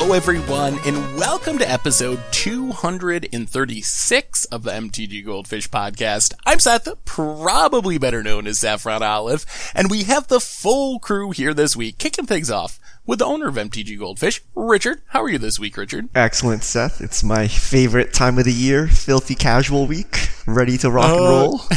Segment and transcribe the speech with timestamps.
[0.00, 6.32] Hello, everyone, and welcome to episode 236 of the MTG Goldfish podcast.
[6.46, 11.52] I'm Seth, probably better known as Saffron Olive, and we have the full crew here
[11.52, 15.02] this week, kicking things off with the owner of MTG Goldfish, Richard.
[15.08, 16.08] How are you this week, Richard?
[16.14, 17.02] Excellent, Seth.
[17.02, 20.30] It's my favorite time of the year, filthy casual week.
[20.46, 21.60] Ready to rock and Uh, roll.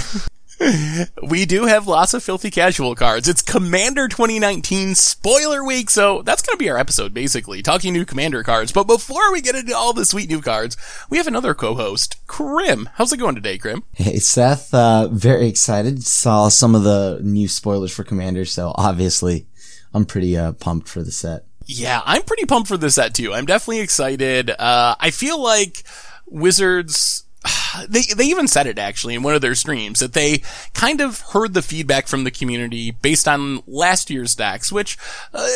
[1.22, 3.28] We do have lots of filthy casual cards.
[3.28, 8.06] It's Commander 2019 spoiler week, so that's going to be our episode, basically, talking new
[8.06, 8.72] Commander cards.
[8.72, 10.78] But before we get into all the sweet new cards,
[11.10, 12.90] we have another co-host, Crim.
[12.96, 13.84] How's it going today, Crim?
[13.94, 16.04] Hey Seth, uh, very excited.
[16.04, 19.48] Saw some of the new spoilers for Commander, so obviously
[19.94, 21.46] I'm pretty uh, pumped for the set.
[21.66, 23.34] Yeah, I'm pretty pumped for the set too.
[23.34, 24.50] I'm definitely excited.
[24.50, 25.84] Uh, I feel like
[26.26, 27.24] Wizards,
[27.88, 30.42] they, they even said it actually in one of their streams that they
[30.74, 34.98] kind of heard the feedback from the community based on last year's decks, which,
[35.34, 35.48] uh,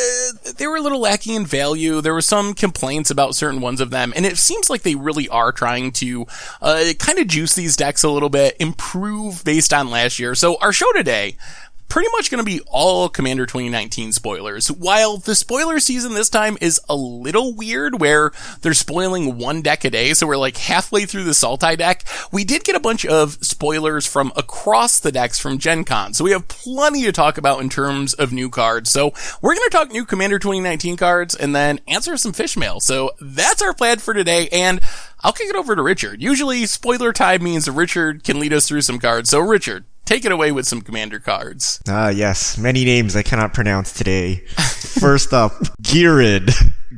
[0.56, 2.00] they were a little lacking in value.
[2.00, 5.28] There were some complaints about certain ones of them, and it seems like they really
[5.28, 6.26] are trying to,
[6.60, 10.34] uh, kind of juice these decks a little bit, improve based on last year.
[10.34, 11.36] So our show today,
[11.88, 14.70] pretty much going to be all Commander 2019 spoilers.
[14.70, 19.84] While the spoiler season this time is a little weird where they're spoiling one deck
[19.84, 23.06] a day, so we're like halfway through the Sultai deck, we did get a bunch
[23.06, 26.14] of spoilers from across the decks from Gen Con.
[26.14, 28.90] So we have plenty to talk about in terms of new cards.
[28.90, 32.80] So we're going to talk new Commander 2019 cards and then answer some fish mail.
[32.80, 34.48] So that's our plan for today.
[34.52, 34.80] And
[35.20, 36.22] I'll kick it over to Richard.
[36.22, 39.30] Usually spoiler time means Richard can lead us through some cards.
[39.30, 41.82] So Richard, take it away with some commander cards.
[41.86, 42.56] Ah, yes.
[42.56, 44.36] Many names I cannot pronounce today.
[44.56, 46.50] First up, Girid.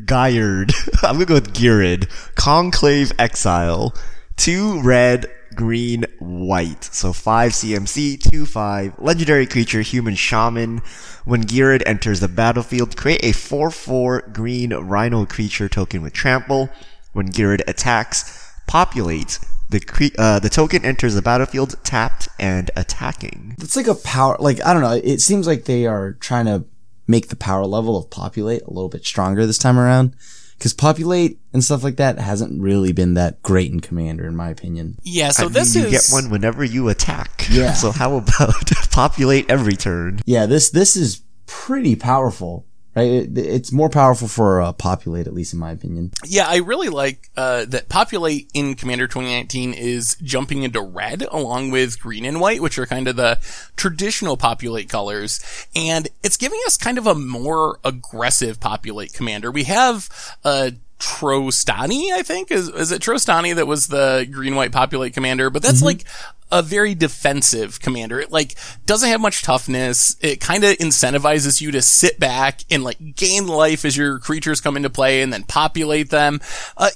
[0.05, 0.73] Gyred.
[1.03, 2.09] I'm gonna go with Girid.
[2.37, 3.93] Conclave Exile.
[4.37, 6.85] Two red, green, white.
[6.85, 8.95] So five CMC, two five.
[8.99, 10.81] Legendary creature, human shaman.
[11.25, 16.71] When Girid enters the battlefield, create a 4-4 green rhino creature token with trample.
[17.13, 19.41] When Girid attacks, populate.
[19.71, 23.55] The cre- uh, the token enters the battlefield tapped and attacking.
[23.61, 26.65] It's like a power, like, I don't know, it seems like they are trying to
[27.07, 30.15] make the power level of Populate a little bit stronger this time around.
[30.59, 34.51] Cause Populate and stuff like that hasn't really been that great in Commander, in my
[34.51, 34.99] opinion.
[35.03, 37.47] Yeah, so I mean, this you is get one whenever you attack.
[37.51, 37.73] Yeah.
[37.81, 38.55] So how about
[38.91, 40.21] populate every turn?
[40.27, 43.11] Yeah, this, this is pretty powerful, right?
[43.11, 46.13] It, it's more powerful for uh, Populate, at least in my opinion.
[46.25, 51.71] Yeah, I really like uh, that Populate in Commander 2019 is jumping into red along
[51.71, 53.39] with green and white, which are kind of the
[53.77, 55.41] traditional Populate colors,
[55.75, 59.51] and it's giving us kind of a more aggressive Populate commander.
[59.51, 60.09] We have
[60.45, 65.49] uh Trostani, I think is is it Trostani that was the green white Populate commander,
[65.49, 66.05] but that's like
[66.53, 68.21] a very defensive commander.
[68.21, 68.57] It like
[68.87, 70.17] doesn't have much toughness.
[70.21, 74.61] It kind of incentivizes you to sit back and like gain life as your creatures
[74.61, 76.41] come into play and then populate them.
[76.77, 76.91] Uh,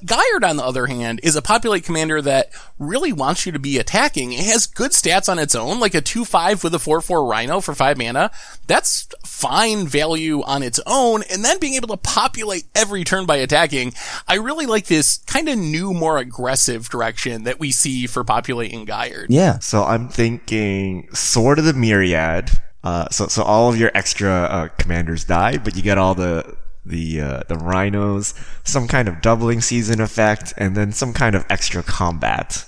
[0.45, 4.33] on the other hand, is a populate commander that really wants you to be attacking.
[4.33, 7.75] It has good stats on its own, like a 2-5 with a 4-4 Rhino for
[7.75, 8.31] 5 mana.
[8.67, 11.23] That's fine value on its own.
[11.31, 13.93] And then being able to populate every turn by attacking.
[14.27, 18.87] I really like this kind of new, more aggressive direction that we see for populating
[18.87, 19.27] Ghired.
[19.29, 19.44] Yeah.
[19.61, 22.51] So I'm thinking Sword of the Myriad.
[22.83, 26.57] Uh, so so all of your extra uh, commanders die, but you get all the
[26.85, 31.45] the uh, the rhinos, some kind of doubling season effect, and then some kind of
[31.49, 32.67] extra combat.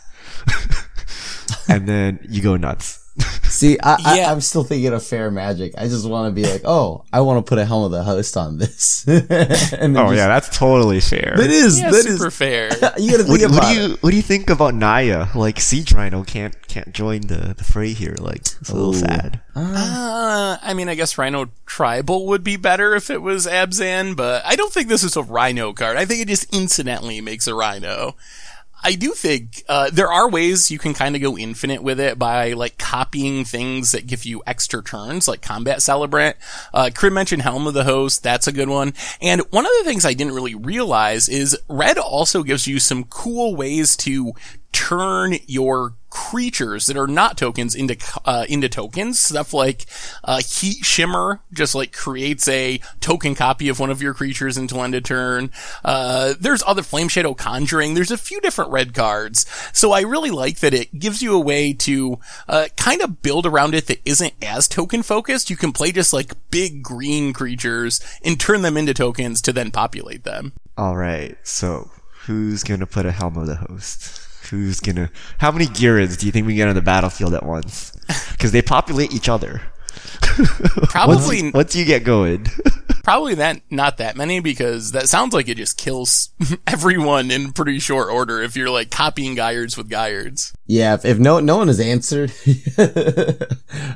[1.69, 3.06] and then you go nuts.
[3.45, 4.29] See, I, Yeah.
[4.29, 5.73] I, I'm still thinking of fair magic.
[5.79, 8.03] I just want to be like, oh, I want to put a helm of the
[8.03, 9.05] host on this.
[9.09, 11.35] and Oh just- yeah, that's totally fair.
[11.37, 12.19] that is Yeah, that is.
[12.19, 12.71] super fair.
[12.99, 15.27] You gotta What, think what about do you what do you think about Naya?
[15.35, 18.15] Like Siege Rhino can't can't join the, the fray here.
[18.19, 18.99] Like it's a little Ooh.
[18.99, 19.41] sad.
[19.55, 24.45] Uh, I mean, I guess Rhino Tribal would be better if it was Abzan, but
[24.45, 25.97] I don't think this is a Rhino card.
[25.97, 28.17] I think it just incidentally makes a Rhino.
[28.83, 32.19] I do think uh, there are ways you can kind of go infinite with it
[32.19, 36.37] by like copying things that give you extra turns, like Combat Celebrant.
[36.73, 38.23] Uh, mentioned Helm of the Host.
[38.23, 38.95] That's a good one.
[39.21, 43.05] And one of the things I didn't really realize is Red also gives you some
[43.05, 44.35] cool ways to
[44.77, 47.97] turn your creatures that are not tokens into
[48.27, 49.19] uh, into tokens.
[49.19, 49.87] Stuff like
[50.23, 54.83] uh, Heat Shimmer just like creates a token copy of one of your creatures until
[54.85, 55.51] end of turn.
[55.83, 57.95] Uh, there's other Flame Shadow Conjuring.
[57.95, 59.47] There's a few different red cards.
[59.73, 63.47] So I really like that it gives you a way to uh, kind of build
[63.47, 65.49] around it that isn't as token focused.
[65.49, 69.71] You can play just like big green creatures and turn them into tokens to then
[69.71, 70.53] populate them.
[70.77, 71.39] All right.
[71.45, 71.91] So
[72.27, 74.26] who's gonna put a helm of the host?
[74.51, 75.11] Who's gonna?
[75.39, 77.93] How many Ghireds do you think we get on the battlefield at once?
[78.33, 79.63] Because they populate each other.
[80.91, 82.47] Probably Once you get going.
[83.07, 86.31] probably that not that many because that sounds like it just kills
[86.67, 90.53] everyone in pretty short order if you're like copying Ghireds with Ghireds.
[90.67, 92.31] Yeah, if, if no no one has answered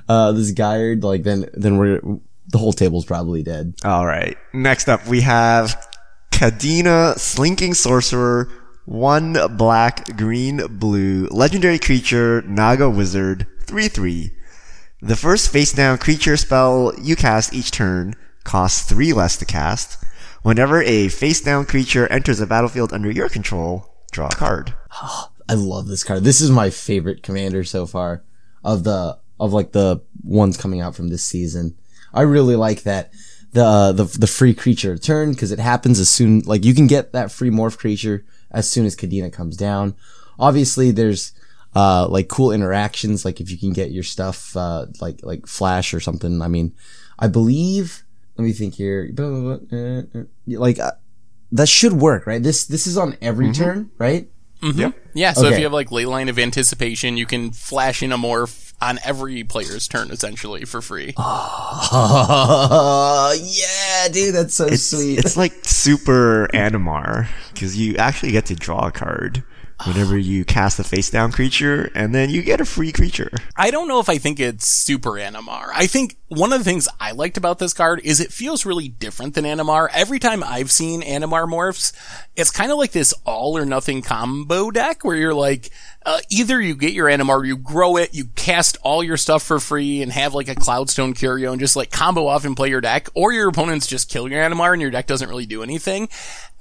[0.08, 2.00] uh this Ghired, like then then we're
[2.48, 3.74] the whole table's probably dead.
[3.84, 4.36] All right.
[4.52, 5.76] Next up, we have
[6.30, 8.48] Kadena, Slinking Sorcerer,
[8.84, 14.32] one black, green, blue, legendary creature, Naga Wizard, 3 3.
[15.02, 20.02] The first face down creature spell you cast each turn costs 3 less to cast.
[20.42, 24.74] Whenever a face down creature enters a battlefield under your control, draw a card.
[25.48, 26.24] I love this card.
[26.24, 28.22] This is my favorite commander so far
[28.62, 31.76] of the of like the ones coming out from this season.
[32.12, 33.12] I really like that
[33.52, 37.12] the the the free creature turn because it happens as soon like you can get
[37.12, 39.94] that free morph creature as soon as Kadena comes down.
[40.38, 41.32] Obviously, there's
[41.76, 45.94] uh like cool interactions like if you can get your stuff uh like like flash
[45.94, 46.42] or something.
[46.42, 46.74] I mean,
[47.18, 48.02] I believe.
[48.36, 49.10] Let me think here.
[50.46, 50.92] Like uh,
[51.52, 52.42] that should work, right?
[52.42, 54.28] This this is on every turn, right?
[54.62, 54.78] Mm-hmm.
[54.80, 55.06] Yep.
[55.14, 58.72] Yeah, so if you have like Leyline of anticipation, you can flash in a morph
[58.80, 61.14] on every player's turn essentially for free.
[62.02, 65.18] Oh yeah, dude, that's so It's, sweet.
[65.18, 69.42] it's like super Animar, because you actually get to draw a card
[69.86, 73.30] whenever you cast a face down creature, and then you get a free creature.
[73.56, 75.70] I don't know if I think it's super Animar.
[75.74, 78.88] I think one of the things I liked about this card is it feels really
[78.88, 79.88] different than Animar.
[79.92, 81.92] Every time I've seen Animar morphs,
[82.36, 85.70] it's kind of like this all or nothing combo deck where you're like,
[86.06, 89.58] uh, either you get your Animar, you grow it, you cast all your stuff for
[89.58, 92.80] free and have like a Cloudstone Curio and just like combo off and play your
[92.80, 96.08] deck, or your opponents just kill your Animar and your deck doesn't really do anything.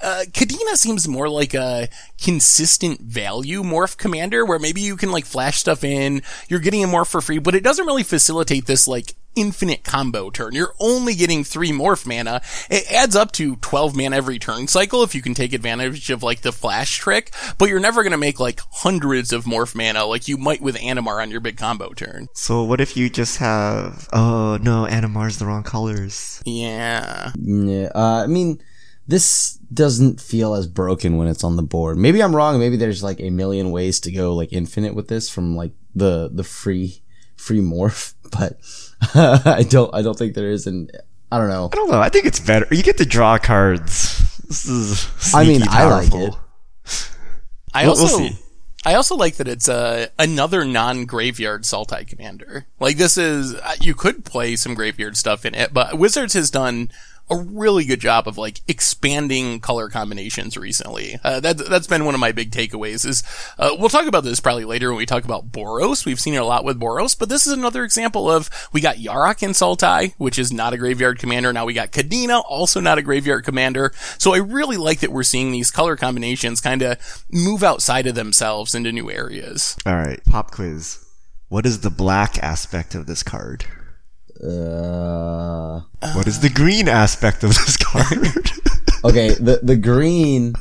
[0.01, 1.89] Uh, Kadena seems more like a
[2.21, 6.87] consistent value morph commander where maybe you can like flash stuff in, you're getting a
[6.87, 10.53] morph for free, but it doesn't really facilitate this like infinite combo turn.
[10.53, 12.41] You're only getting three morph mana.
[12.69, 16.23] It adds up to 12 mana every turn cycle if you can take advantage of
[16.23, 20.05] like the flash trick, but you're never going to make like hundreds of morph mana
[20.05, 22.27] like you might with Animar on your big combo turn.
[22.33, 24.07] So what if you just have?
[24.11, 26.41] Oh no, Animar's the wrong colors.
[26.45, 27.31] Yeah.
[27.39, 28.61] yeah, uh, I mean,
[29.09, 31.97] this doesn't feel as broken when it's on the board.
[31.97, 32.59] Maybe I'm wrong.
[32.59, 36.29] Maybe there's like a million ways to go like infinite with this from like the
[36.31, 37.01] the free
[37.35, 38.59] free morph, but
[39.45, 40.67] I don't I don't think there is.
[40.67, 40.91] And
[41.31, 41.69] I don't know.
[41.73, 41.99] I don't know.
[41.99, 42.67] I think it's better.
[42.71, 44.39] You get to draw cards.
[44.47, 45.33] This is.
[45.33, 46.33] I mean, sneaky I like it.
[47.73, 48.37] I We'll- also, we'll see.
[48.85, 52.65] I also like that it's uh, another non-graveyard Sultai commander.
[52.79, 56.49] Like this is, uh, you could play some graveyard stuff in it, but Wizards has
[56.49, 56.89] done
[57.29, 61.17] a really good job of like expanding color combinations recently.
[61.23, 63.05] Uh, that that's been one of my big takeaways.
[63.05, 63.23] Is
[63.57, 66.05] uh, we'll talk about this probably later when we talk about Boros.
[66.05, 68.97] We've seen it a lot with Boros, but this is another example of we got
[68.97, 71.53] Yarok in Sultai, which is not a graveyard commander.
[71.53, 73.91] Now we got Kadena, also not a graveyard commander.
[74.17, 78.15] So I really like that we're seeing these color combinations kind of move outside of
[78.15, 79.77] themselves into new areas.
[79.85, 81.05] All right, pop quiz.
[81.49, 83.65] What is the black aspect of this card?
[84.41, 85.81] Uh,
[86.15, 88.51] What is the green aspect of this card?
[89.03, 90.53] okay, the the green.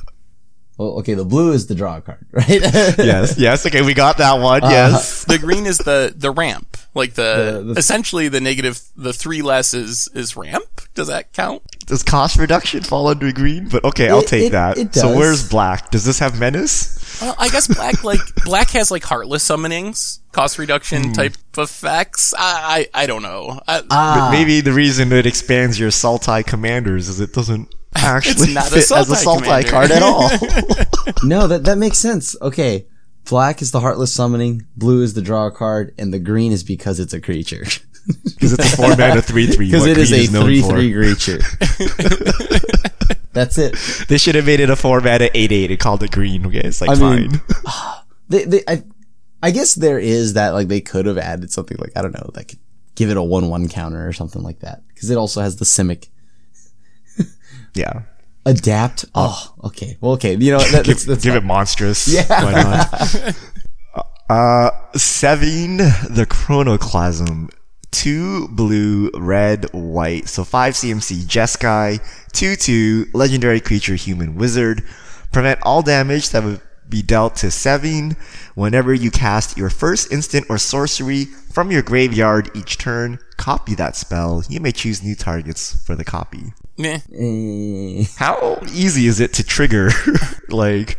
[0.77, 2.49] Well, okay, the blue is the draw card, right?
[2.49, 3.67] yes, yes.
[3.67, 4.63] Okay, we got that one.
[4.63, 5.25] yes.
[5.25, 9.43] The green is the the ramp, like the, The- the- essentially the negative the three
[9.43, 10.65] less is is ramp.
[10.99, 11.63] Does that count?
[11.87, 13.69] Does cost reduction fall under green?
[13.69, 14.77] But okay, I'll It- take it- that.
[14.79, 15.91] it So where's black?
[15.93, 16.97] Does this have menace?
[17.23, 22.35] Well, I guess black like black has like heartless summonings, cost reduction type effects.
[22.37, 23.61] I I, I don't know.
[23.69, 24.29] I, Ah.
[24.31, 28.71] But maybe the reason it expands your Sultai commanders is it doesn't actually not a
[28.71, 29.71] fit as a Sultai Sultai commander.
[29.71, 30.29] card at all.
[31.23, 32.35] no, that that makes sense.
[32.43, 32.87] Okay,
[33.29, 37.01] black is the heartless summoning, blue is the draw card, and the green is because
[37.01, 37.65] it's a creature.
[38.25, 39.67] Because it's a four mana three three.
[39.71, 40.71] Because it is green a three for.
[40.71, 41.41] three creature.
[43.35, 43.77] That's it.
[44.09, 46.47] They should have made it a four mana eight eight and called it green.
[46.47, 47.41] Okay, it's like I mean- fine.
[48.31, 48.83] They, they, I,
[49.43, 52.31] I guess there is that like they could have added something like I don't know,
[52.35, 52.57] like
[52.95, 55.65] give it a one one counter or something like that because it also has the
[55.67, 56.09] Simic
[57.75, 58.03] yeah.
[58.49, 59.05] Adapt.
[59.15, 59.99] Oh, okay.
[60.01, 60.35] Well, okay.
[60.35, 62.09] You know that, that's, Give, that's give it monstrous.
[62.09, 62.25] Yeah.
[62.29, 63.37] Why not?
[64.31, 65.77] uh, Sevinne
[66.09, 67.51] the Chronoclasm.
[67.91, 70.29] Two blue, red, white.
[70.29, 72.01] So five CMC Jeskai,
[72.33, 74.83] two two legendary creature human wizard.
[75.31, 78.17] Prevent all damage that would be dealt to Sevinne
[78.55, 83.19] whenever you cast your first instant or sorcery from your graveyard each turn.
[83.37, 84.43] Copy that spell.
[84.49, 86.53] You may choose new targets for the copy.
[86.79, 87.01] Meh.
[87.13, 89.91] Eh, How easy is it to trigger,
[90.49, 90.99] like,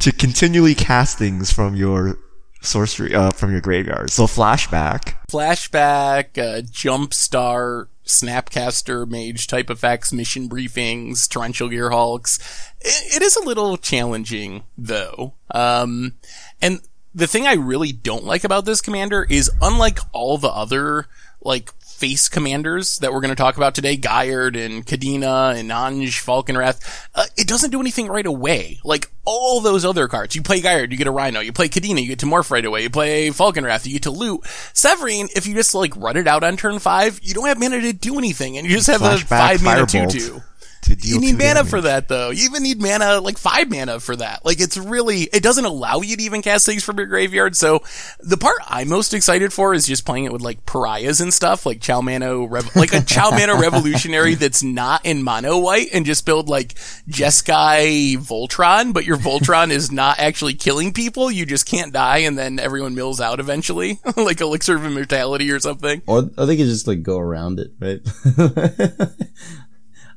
[0.00, 2.18] to continually cast things from your
[2.60, 4.10] sorcery, uh, from your graveyard?
[4.10, 5.14] So flashback.
[5.30, 12.38] Flashback, uh, Jumpstart, Snapcaster, Mage type effects, mission briefings, Torrential Gearhulks.
[12.80, 15.34] It, it is a little challenging though.
[15.50, 16.14] Um,
[16.60, 16.80] and
[17.14, 21.06] the thing I really don't like about this commander is unlike all the other
[21.40, 26.22] like face commanders that we're going to talk about today, Ghired and Kadena and Anje,
[26.22, 26.80] Falkenrath,
[27.14, 28.78] uh, it doesn't do anything right away.
[28.84, 30.36] Like all those other cards.
[30.36, 31.40] You play Ghired, you get a Rhino.
[31.40, 32.82] You play Kadena, you get to morph right away.
[32.82, 34.46] You play Falkenrath, you get to loot.
[34.72, 37.80] Severine, if you just like run it out on turn five, you don't have mana
[37.80, 40.40] to do anything and you just have Flashback, a five mana Firebolt.
[40.40, 40.42] 2-2
[40.82, 42.30] To deal you need mana for that though.
[42.30, 44.44] You even need mana, like five mana for that.
[44.44, 47.56] Like it's really, it doesn't allow you to even cast things from your graveyard.
[47.56, 47.82] So
[48.20, 51.66] the part I'm most excited for is just playing it with like pariahs and stuff,
[51.66, 52.44] like Chow Mano,
[52.74, 56.74] like a Chow Mano Revolutionary that's not in mono white and just build like
[57.08, 61.30] Jeskai Voltron, but your Voltron is not actually killing people.
[61.30, 65.58] You just can't die and then everyone mills out eventually, like Elixir of Immortality or
[65.60, 66.02] something.
[66.06, 68.00] Or, or they could just like go around it, right?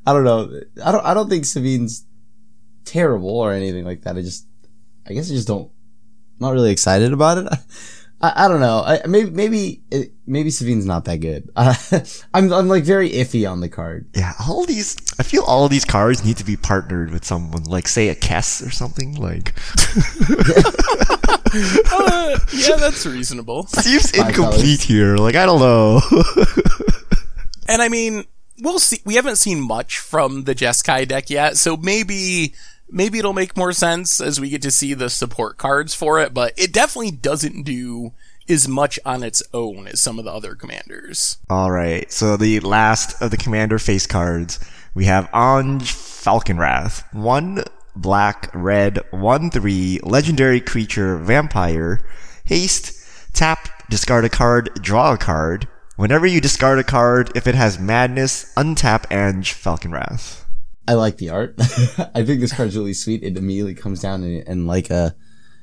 [0.06, 0.62] I don't know.
[0.84, 1.06] I don't.
[1.06, 2.06] I don't think Sevinne's
[2.86, 4.18] terrible or anything like that.
[4.18, 4.48] I just,
[5.08, 5.70] I guess I just don't.
[5.70, 7.48] I'm Not really excited about it.
[8.24, 8.84] I, I don't know.
[8.86, 11.50] I, maybe maybe it, maybe Sevinne's not that good.
[11.56, 14.10] I'm I'm like very iffy on the card.
[14.16, 14.96] Yeah, all these.
[15.20, 18.66] I feel all these cards need to be partnered with someone, like say a Kess
[18.66, 19.16] or something.
[19.16, 19.54] Like
[21.92, 23.66] Uh, yeah, that's reasonable.
[23.68, 25.18] seems incomplete here.
[25.18, 26.02] Like I don't know.
[27.68, 28.26] And I mean,
[28.62, 29.02] we'll see.
[29.04, 32.54] We haven't seen much from the Jeskai deck yet, so maybe
[32.90, 36.34] maybe it'll make more sense as we get to see the support cards for it.
[36.34, 38.14] But it definitely doesn't do
[38.48, 41.38] as much on its own as some of the other commanders.
[41.50, 44.60] all right, so the last of the commander face cards,
[44.94, 47.64] we have Anje Falkenrath, one
[47.96, 52.02] black, red, one three, legendary creature, vampire,
[52.44, 52.94] haste,
[53.34, 55.68] tap, discard a card, draw a card.
[55.98, 60.46] Whenever you discard a card, if it has madness, untap Anje Falkenrath.
[60.88, 61.56] I like the art.
[62.16, 63.24] I think this card's really sweet.
[63.24, 65.16] It immediately comes down and, and like a,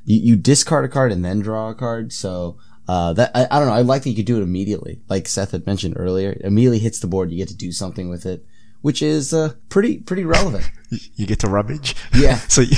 [0.04, 2.12] you, you discard a card and then draw a card.
[2.12, 3.74] So, uh, that, I, I don't know.
[3.74, 5.00] I like that you could do it immediately.
[5.08, 7.30] Like Seth had mentioned earlier, it immediately hits the board.
[7.30, 8.44] You get to do something with it,
[8.80, 10.70] which is, uh, pretty, pretty relevant.
[11.16, 11.94] You get to rummage.
[12.14, 12.38] Yeah.
[12.48, 12.76] So, you,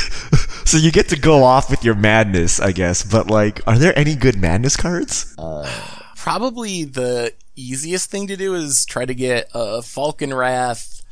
[0.64, 3.04] so you get to go off with your madness, I guess.
[3.04, 5.32] But like, are there any good madness cards?
[6.22, 11.02] Probably the easiest thing to do is try to get a Falkenrath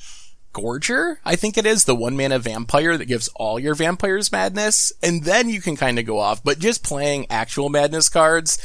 [0.52, 4.92] Gorger, I think it is, the one mana vampire that gives all your vampires madness,
[5.02, 6.44] and then you can kind of go off.
[6.44, 8.58] But just playing actual madness cards,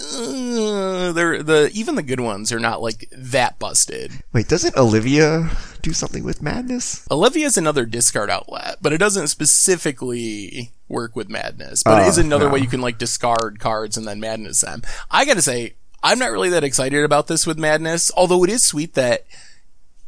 [0.00, 4.12] uh, they're the even the good ones are not like that busted.
[4.32, 5.50] Wait, doesn't Olivia
[5.82, 7.06] do something with madness?
[7.10, 11.82] Olivia's another discard outlet, but it doesn't specifically work with madness.
[11.82, 12.54] But it Oh, is another no.
[12.54, 14.82] way you can like discard cards and then madness them.
[15.10, 18.64] I gotta say, I'm not really that excited about this with madness, although it is
[18.64, 19.24] sweet that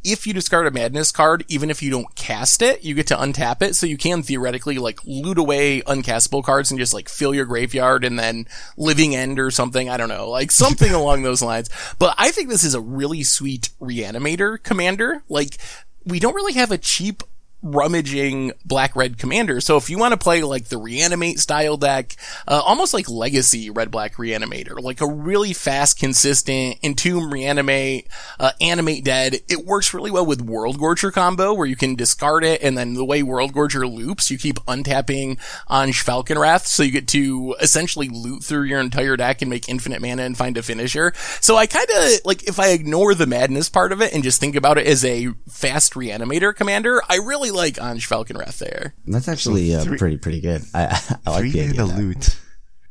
[0.05, 3.15] if you discard a madness card, even if you don't cast it, you get to
[3.15, 7.33] untap it, so you can theoretically like loot away uncastable cards and just like fill
[7.33, 8.47] your graveyard and then
[8.77, 9.89] living end or something.
[9.89, 11.69] I don't know, like something along those lines.
[11.97, 15.23] But I think this is a really sweet reanimator commander.
[15.27, 15.57] Like
[16.05, 17.23] we don't really have a cheap
[17.65, 19.59] rummaging black red commander.
[19.59, 22.15] So if you want to play like the reanimate style deck,
[22.47, 28.07] uh, almost like legacy red black reanimator, like a really fast, consistent entomb reanimate,
[28.39, 32.43] uh, animate dead, it works really well with world gorger combo where you can discard
[32.43, 36.65] it and then the way world gorger loops, you keep untapping on Falkenrath.
[36.67, 40.37] So you get to essentially loot through your entire deck and make infinite mana and
[40.37, 41.13] find a finisher.
[41.41, 44.39] So I kind of like if I ignore the madness part of it and just
[44.39, 48.93] think about it as a fast reanimator commander, I really like Anje Falkenrath there.
[49.07, 50.61] That's actually uh, three- pretty, pretty good.
[50.73, 51.81] I, I like Three the idea.
[51.81, 52.37] mana of loot.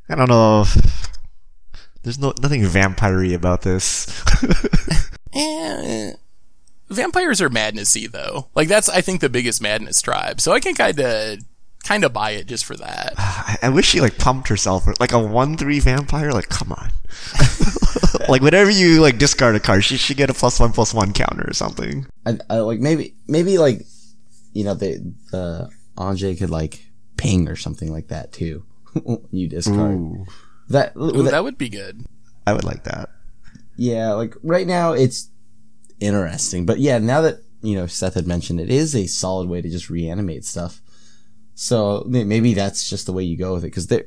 [0.09, 0.63] I don't know.
[0.63, 1.09] If,
[2.03, 4.07] there's no nothing vampire about this.
[5.37, 6.13] Eh,
[6.89, 8.47] vampires are madnessy though.
[8.55, 10.41] Like that's I think the biggest madness tribe.
[10.41, 11.39] So I can kind of
[11.83, 13.15] kind of buy it just for that.
[13.19, 16.31] I, I wish she like pumped herself like a one three vampire.
[16.31, 16.91] Like, come on.
[18.29, 21.13] like whenever you like discard a card, she should get a plus one plus one
[21.13, 22.07] counter or something.
[22.25, 23.83] I, I like maybe maybe like
[24.55, 25.69] you know the the
[25.99, 28.65] Anje could like ping or something like that too.
[29.31, 30.25] you discard Ooh,
[30.69, 32.07] that, Ooh, that- that would be good.
[32.47, 33.11] I would like that.
[33.77, 35.29] Yeah, like right now it's
[36.01, 39.61] interesting, but yeah, now that you know Seth had mentioned, it is a solid way
[39.63, 40.81] to just reanimate stuff.
[41.55, 44.05] So maybe that's just the way you go with it because there.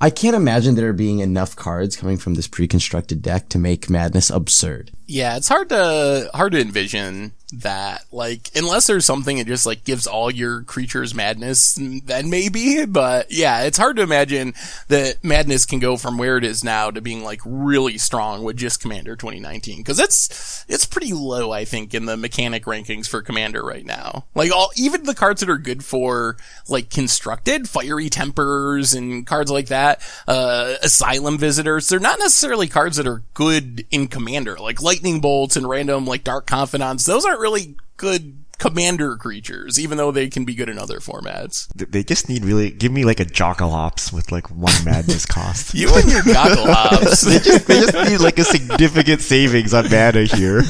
[0.00, 4.30] I can't imagine there being enough cards coming from this pre-constructed deck to make Madness
[4.30, 4.92] absurd.
[5.08, 8.04] Yeah, it's hard to hard to envision that.
[8.12, 12.84] Like, unless there's something that just like gives all your creatures madness, then maybe.
[12.84, 14.54] But yeah, it's hard to imagine
[14.88, 18.56] that madness can go from where it is now to being like really strong with
[18.56, 19.82] just Commander 2019.
[19.84, 24.26] Cause it's, it's pretty low, I think, in the mechanic rankings for Commander right now.
[24.34, 26.36] Like all, even the cards that are good for
[26.68, 32.96] like constructed, fiery tempers and cards like that, uh, asylum visitors, they're not necessarily cards
[32.96, 34.56] that are good in Commander.
[34.58, 39.98] Like lightning bolts and random like dark confidants, those aren't really good commander creatures, even
[39.98, 41.68] though they can be good in other formats.
[41.74, 45.74] They just need really give me like a Jockalops with like one madness cost.
[45.74, 47.20] You and your hops.
[47.24, 50.62] they just they just need like a significant savings on mana here.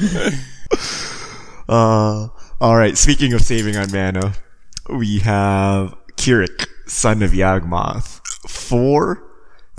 [1.68, 2.28] uh,
[2.60, 2.96] all right.
[2.96, 4.34] Speaking of saving on mana,
[4.88, 9.29] we have K'rrik, son of Yawgmoth, four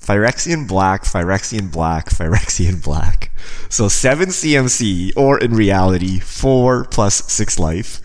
[0.01, 3.31] Phyrexian black, Phyrexian black, Phyrexian black.
[3.69, 8.01] So seven CMC, or in reality, four plus six life.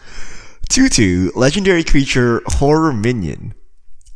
[0.69, 3.55] Two two legendary creature horror minion.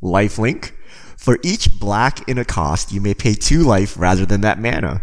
[0.03, 0.73] Lifelink.
[1.17, 5.03] For each black in a cost, you may pay two life rather than that mana.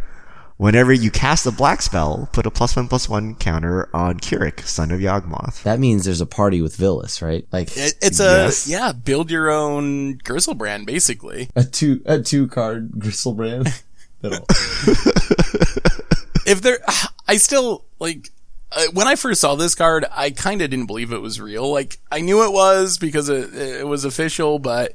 [0.58, 4.62] Whenever you cast a black spell, put a plus one plus one counter on K'rrik,
[4.62, 5.62] son of Yawgmoth.
[5.64, 7.46] That means there's a party with Vilis, right?
[7.52, 11.50] Like It, it's a yeah, build your own Griselbrand, basically.
[11.56, 13.84] a two a two card Griselbrand.
[14.22, 14.48] That'll-
[16.46, 16.80] If there,
[17.28, 18.30] I still like.
[18.72, 21.70] Uh, when I first saw this card, I kind of didn't believe it was real.
[21.72, 24.94] Like I knew it was because it, it was official, but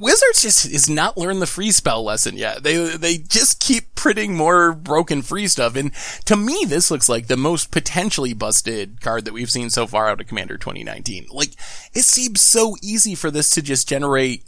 [0.00, 2.62] Wizards just is not learned the free spell lesson yet.
[2.62, 5.92] They they just keep printing more broken free stuff, and
[6.24, 10.08] to me, this looks like the most potentially busted card that we've seen so far
[10.08, 11.26] out of Commander 2019.
[11.30, 11.50] Like
[11.92, 14.44] it seems so easy for this to just generate.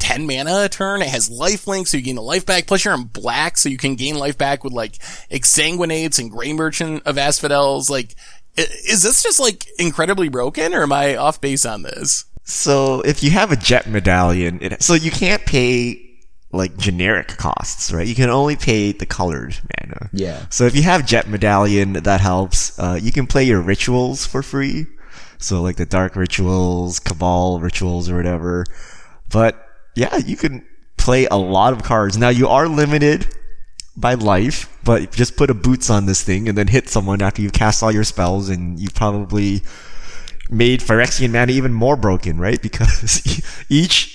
[0.00, 1.02] 10 mana a turn.
[1.02, 2.66] It has life link, so you gain the life back.
[2.66, 4.98] Plus you're in black, so you can gain life back with like
[5.30, 7.88] exsanguinates and gray merchant of asphodels.
[7.88, 8.16] Like,
[8.56, 12.24] is this just like incredibly broken or am I off base on this?
[12.44, 16.00] So if you have a jet medallion, it, so you can't pay
[16.52, 18.06] like generic costs, right?
[18.06, 20.10] You can only pay the colored mana.
[20.12, 20.46] Yeah.
[20.50, 22.78] So if you have jet medallion, that helps.
[22.78, 24.86] Uh, you can play your rituals for free.
[25.38, 28.66] So like the dark rituals, cabal rituals, or whatever.
[29.30, 30.64] But yeah, you can
[30.96, 32.16] play a lot of cards.
[32.16, 33.26] Now you are limited
[33.96, 37.42] by life, but just put a boots on this thing and then hit someone after
[37.42, 39.62] you've cast all your spells, and you probably
[40.50, 42.60] made Phyrexian mana even more broken, right?
[42.60, 43.22] Because
[43.68, 44.14] each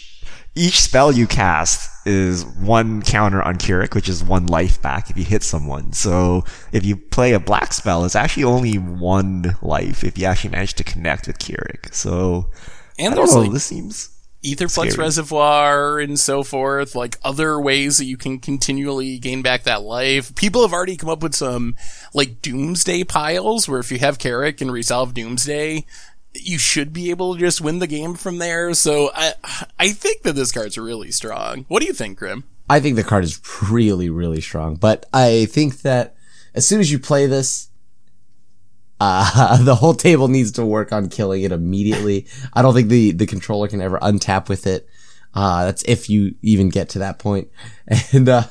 [0.55, 5.17] each spell you cast is one counter on K'rrik, which is one life back if
[5.17, 5.93] you hit someone.
[5.93, 10.49] So if you play a black spell, it's actually only one life if you actually
[10.51, 11.93] manage to connect with K'rrik.
[11.93, 12.49] So
[12.97, 14.09] And I don't there's know, like this seems
[14.43, 15.05] Aetherflux Scary.
[15.05, 20.33] Reservoir and so forth, like other ways that you can continually gain back that life.
[20.35, 21.75] People have already come up with some
[22.13, 25.85] like Doomsday piles where if you have K'rrik and resolve Doomsday,
[26.33, 28.73] you should be able to just win the game from there.
[28.73, 29.33] So I
[29.77, 31.65] I think that this card's really strong.
[31.67, 32.43] What do you think, Crim?
[32.69, 33.39] I think the card is
[33.69, 34.75] really, really strong.
[34.75, 36.15] But I think that
[36.53, 37.69] as soon as you play this,
[39.01, 42.27] uh, the whole table needs to work on killing it immediately.
[42.53, 44.87] I don't think the, the controller can ever untap with it.
[45.33, 47.49] Uh, that's if you even get to that point.
[48.11, 48.43] And, uh,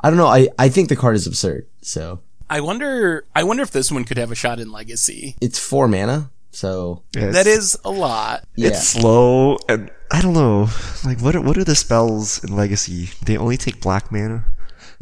[0.00, 0.26] I don't know.
[0.26, 1.66] I, I think the card is absurd.
[1.82, 5.36] So I wonder I wonder if this one could have a shot in Legacy.
[5.40, 6.30] it's four mana.
[6.50, 8.44] So yeah, That it's- is a lot.
[8.56, 8.68] yeah.
[8.68, 10.68] It's slow, and I don't know.
[11.04, 13.10] Like, what are, what are the spells in Legacy?
[13.24, 14.46] They only take black mana.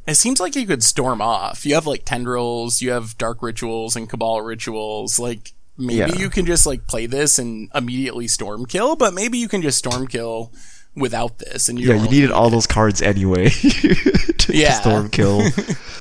[0.06, 1.64] It seems like you could storm off.
[1.66, 5.18] You have like tendrils, you have dark rituals and cabal rituals.
[5.18, 6.18] Like maybe Yeah.
[6.18, 9.78] you can just like play this and immediately storm kill, but maybe you can just
[9.78, 10.52] storm kill
[10.98, 11.68] without this.
[11.68, 12.50] And you Yeah, you really needed need all it.
[12.50, 13.94] those cards anyway to,
[14.32, 14.72] to Yeah.
[14.72, 15.42] storm kill.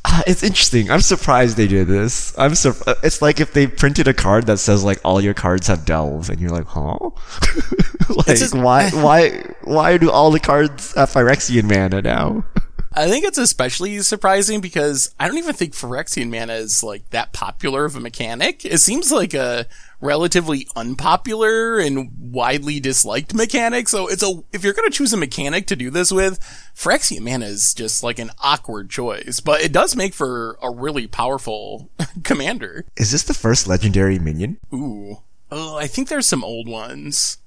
[0.10, 0.90] Ah, it's interesting.
[0.90, 2.34] I'm surprised they did this.
[2.38, 5.34] I'm sur- uh, It's like if they printed a card that says like all your
[5.34, 6.98] cards have delve, and you're like, huh?
[8.16, 12.46] like just- why why why do all the cards have Phyrexian mana now?
[12.98, 17.32] I think it's especially surprising because I don't even think Phyrexian mana is like that
[17.32, 18.66] popular of a mechanic.
[18.66, 19.68] It seems like a
[20.02, 23.88] relatively unpopular and widely disliked mechanic.
[23.88, 26.40] So it's a, if you're going to choose a mechanic to do this with,
[26.76, 31.06] Phyrexian mana is just like an awkward choice, but it does make for a really
[31.06, 31.92] powerful
[32.24, 32.84] commander.
[32.96, 34.58] Is this the first legendary minion?
[34.74, 35.22] Ooh.
[35.52, 37.38] Oh, I think there's some old ones.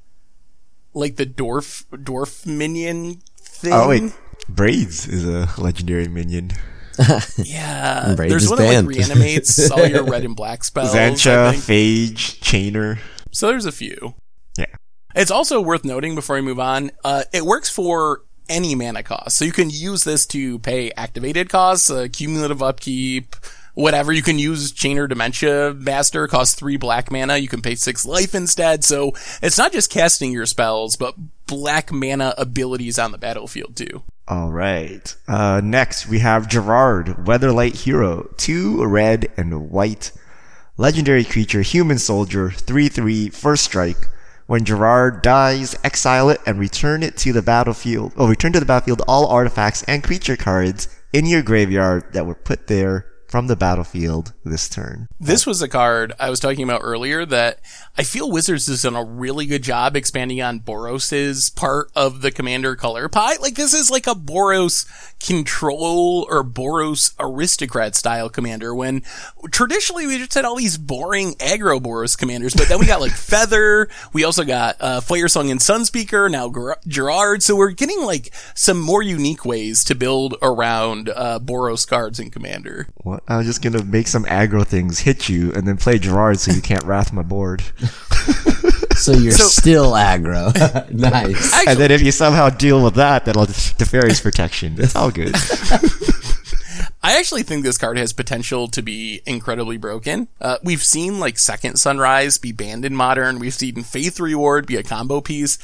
[0.95, 3.73] Like the dwarf, dwarf minion thing.
[3.73, 4.13] Oh wait,
[4.55, 6.51] Braids is a legendary minion.
[7.39, 8.87] Yeah, Braids there's is one banned.
[8.89, 10.95] that like reanimates all your red and black spells.
[10.95, 11.53] I Xantcha.
[11.55, 12.99] Phage, Chainer.
[13.31, 14.15] So there's a few.
[14.59, 14.67] Yeah.
[15.15, 19.39] It's also worth noting before we move on, uh, it works for any mana cost.
[19.39, 23.35] So you can use this to pay activated costs, uh, cumulative upkeep,
[23.75, 24.13] whatever.
[24.13, 27.39] You can use Chainer Dementia Master, costs three black mana.
[27.39, 28.85] You can pay six life instead.
[28.85, 31.15] So it's not just casting your spells, but
[31.51, 34.05] black mana abilities on the battlefield too.
[34.29, 35.15] All right.
[35.27, 38.33] Uh, next, we have Gerard, Weatherlight Hero.
[38.37, 40.13] Two red and white.
[40.77, 44.07] Legendary creature, human soldier, 3 3, first strike.
[44.47, 48.13] When Gerard dies, exile it and return it to the battlefield.
[48.17, 52.37] Oh, return to the battlefield all artifacts and creature cards in your graveyard that were
[52.37, 55.07] put there from the battlefield this turn.
[55.21, 57.61] This was a card I was talking about earlier that
[57.97, 62.33] I feel Wizards has done a really good job expanding on Boros's part of the
[62.33, 63.37] commander color pie.
[63.37, 64.85] Like this is like a Boros
[65.21, 69.03] control or Boros aristocrat style commander when
[69.53, 73.13] traditionally we just had all these boring aggro Boros commanders, but then we got like
[73.31, 73.89] Feather.
[74.13, 77.45] We also got, uh, Firesong and Sunspeaker, now Ger- Gerard.
[77.45, 82.31] So we're getting like some more unique ways to build around, uh, Boros cards in
[82.31, 82.89] commander.
[82.97, 83.20] What?
[83.29, 86.53] I was just gonna make some aggro things hit you and then play Gerard so
[86.53, 87.63] you can't wrath my board.
[88.97, 90.53] So you're So- still aggro.
[90.93, 91.55] nice.
[91.55, 94.75] Actually, And then if you somehow deal with that, that'll Teferi's protection.
[94.79, 95.35] It's all good.
[97.03, 100.29] I actually think this card has potential to be incredibly broken.
[100.39, 103.39] Uh, we've seen like Second Sunrise be banned in Modern.
[103.39, 105.57] We've seen Faith Reward be a combo piece.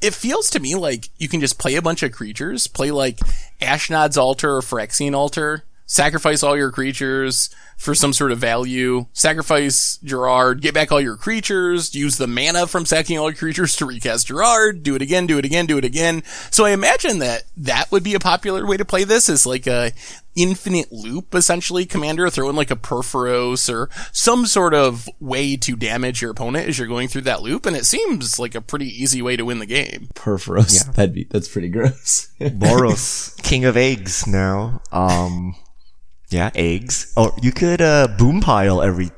[0.00, 3.18] It feels to me like you can just play a bunch of creatures, play like
[3.60, 9.98] Ashnod's Altar or Phyrexian Altar, sacrifice all your creatures for some sort of value, sacrifice
[10.02, 13.86] Gerard, get back all your creatures, use the mana from sacking all your creatures to
[13.86, 16.22] recast Gerard, do it again, do it again, do it again.
[16.50, 19.66] So I imagine that that would be a popular way to play this is like
[19.66, 19.92] a
[20.34, 25.76] infinite loop, essentially, commander, throw in like a Purphoros or some sort of way to
[25.76, 27.66] damage your opponent as you're going through that loop.
[27.66, 30.08] And it seems like a pretty easy way to win the game.
[30.14, 30.86] Purphoros.
[30.86, 30.92] Yeah.
[30.92, 32.30] That'd be that's pretty gross.
[32.40, 34.82] Boros, king of eggs now.
[34.92, 35.56] Um,
[36.28, 37.12] yeah, eggs.
[37.16, 39.10] Or you could uh, boom pile every,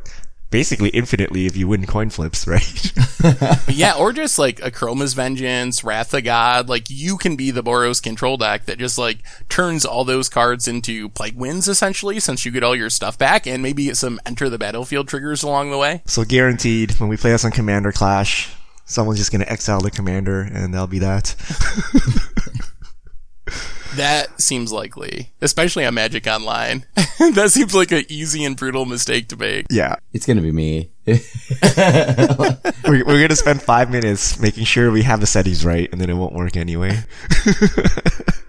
[0.50, 2.92] basically infinitely if you win coin flips, right?
[3.68, 6.68] Yeah, or just like a Chroma's Vengeance, Wrath of God.
[6.68, 9.18] Like you can be the Boros control deck that just like
[9.48, 13.46] turns all those cards into plague wins essentially, since you get all your stuff back,
[13.46, 16.02] and maybe get some enter the battlefield triggers along the way.
[16.06, 20.40] so guaranteed, when we play this on Commander Clash, someone's just gonna exile the commander,
[20.40, 21.34] and that'll be that.
[23.96, 26.84] That seems likely, especially on Magic Online.
[26.94, 29.66] that seems like an easy and brutal mistake to make.
[29.70, 30.90] yeah, it's gonna be me.
[31.06, 31.18] we're,
[33.04, 36.14] we're gonna spend five minutes making sure we have the settings right, and then it
[36.14, 36.98] won't work anyway.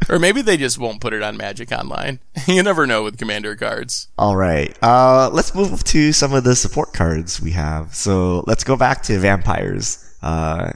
[0.10, 2.20] Or maybe they just won't put it on Magic Online.
[2.48, 4.08] you never know with Commander cards.
[4.18, 4.76] All right.
[4.82, 7.94] Uh, let's move to some of the support cards we have.
[7.94, 10.04] So let's go back to vampires.
[10.24, 10.72] Uh,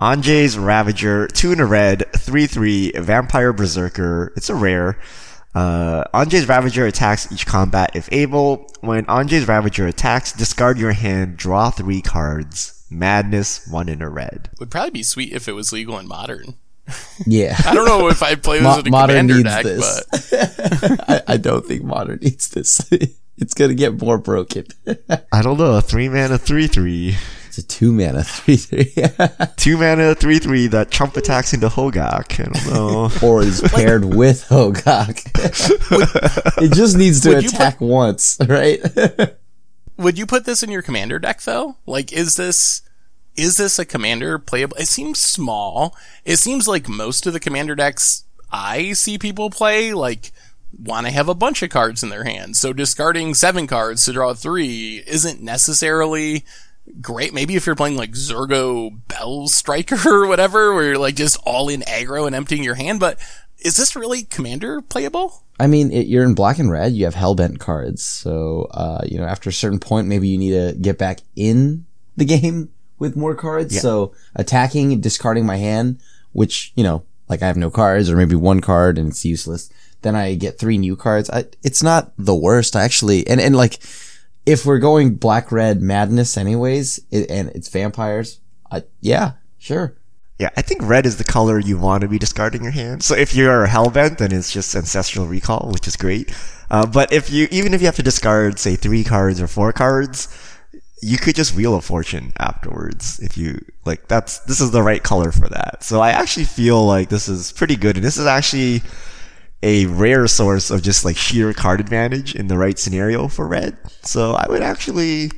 [0.00, 4.32] Anje's Ravager, two in a red, three three, Vampire Berserker.
[4.36, 4.98] It's a rare.
[5.54, 8.70] Uh, Anje's Ravager attacks each combat if able.
[8.80, 12.74] When Anje's Ravager attacks, discard your hand, draw three cards.
[12.90, 14.50] Madness, one in a red.
[14.60, 16.54] Would probably be sweet if it was legal in Modern.
[17.26, 17.54] Yeah.
[17.66, 20.06] I don't know if I'd play this Mo- in a modern Commander needs deck, this.
[20.30, 22.80] but I, I don't think modern needs this.
[23.36, 24.66] it's gonna get more broken.
[25.32, 27.16] I don't know, a three mana three three.
[27.58, 28.94] It's a two mana three three.
[29.56, 32.40] Two mana three three that trump attacks into Hogak.
[32.40, 33.10] I don't know.
[33.26, 35.22] or is paired with Hogak.
[36.62, 38.80] it just needs to Would you attack once, right?
[39.96, 41.76] would you put this in your Commander deck though?
[41.86, 42.82] Like, is this
[43.36, 44.76] is this a Commander playable?
[44.76, 45.96] It seems small.
[46.24, 50.32] It seems like most of the Commander decks I see people play like
[50.76, 52.60] want to have a bunch of cards in their hands.
[52.60, 56.44] So discarding seven cards to draw three isn't necessarily
[57.00, 57.34] great.
[57.34, 61.68] Maybe if you're playing like Zergo Bell Striker or whatever, where you're like just all
[61.68, 63.00] in aggro and emptying your hand.
[63.00, 63.18] But
[63.58, 65.42] is this really Commander playable?
[65.60, 66.92] I mean, it, you're in black and red.
[66.92, 70.52] You have hellbent cards, so uh, you know after a certain point, maybe you need
[70.52, 73.80] to get back in the game with more cards.
[73.80, 76.00] So attacking, discarding my hand,
[76.32, 79.70] which you know, like I have no cards, or maybe one card and it's useless.
[80.02, 81.28] Then I get three new cards.
[81.30, 83.26] I, it's not the worst, actually.
[83.26, 83.80] And and like,
[84.48, 88.40] if we're going black red madness, anyways, it, and it's vampires,
[88.72, 89.98] I, yeah, sure.
[90.38, 93.02] Yeah, I think red is the color you want to be discarding your hand.
[93.02, 96.34] So if you're Hellbent, then it's just Ancestral Recall, which is great.
[96.70, 99.70] Uh, but if you, even if you have to discard, say, three cards or four
[99.70, 100.28] cards,
[101.02, 103.20] you could just Wheel a Fortune afterwards.
[103.20, 105.82] If you, like, that's, this is the right color for that.
[105.82, 107.96] So I actually feel like this is pretty good.
[107.96, 108.82] And this is actually
[109.62, 113.76] a rare source of just like sheer card advantage in the right scenario for red.
[114.02, 115.30] So I would actually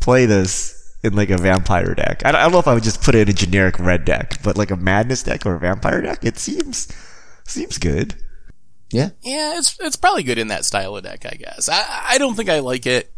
[0.00, 2.22] play this in like a vampire deck.
[2.24, 4.04] I don't, I don't know if I would just put it in a generic red
[4.04, 6.88] deck, but like a madness deck or a vampire deck, it seems
[7.44, 8.14] seems good.
[8.90, 9.10] Yeah.
[9.22, 11.68] Yeah, it's it's probably good in that style of deck, I guess.
[11.68, 13.12] I I don't think I like it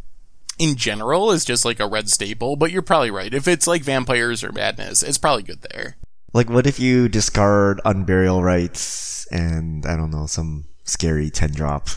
[0.59, 3.33] in general as just like a red staple, but you're probably right.
[3.33, 5.97] If it's like vampires or madness, it's probably good there.
[6.37, 11.89] Like, what if you discard Unburial Rites and, I don't know, some scary 10 drop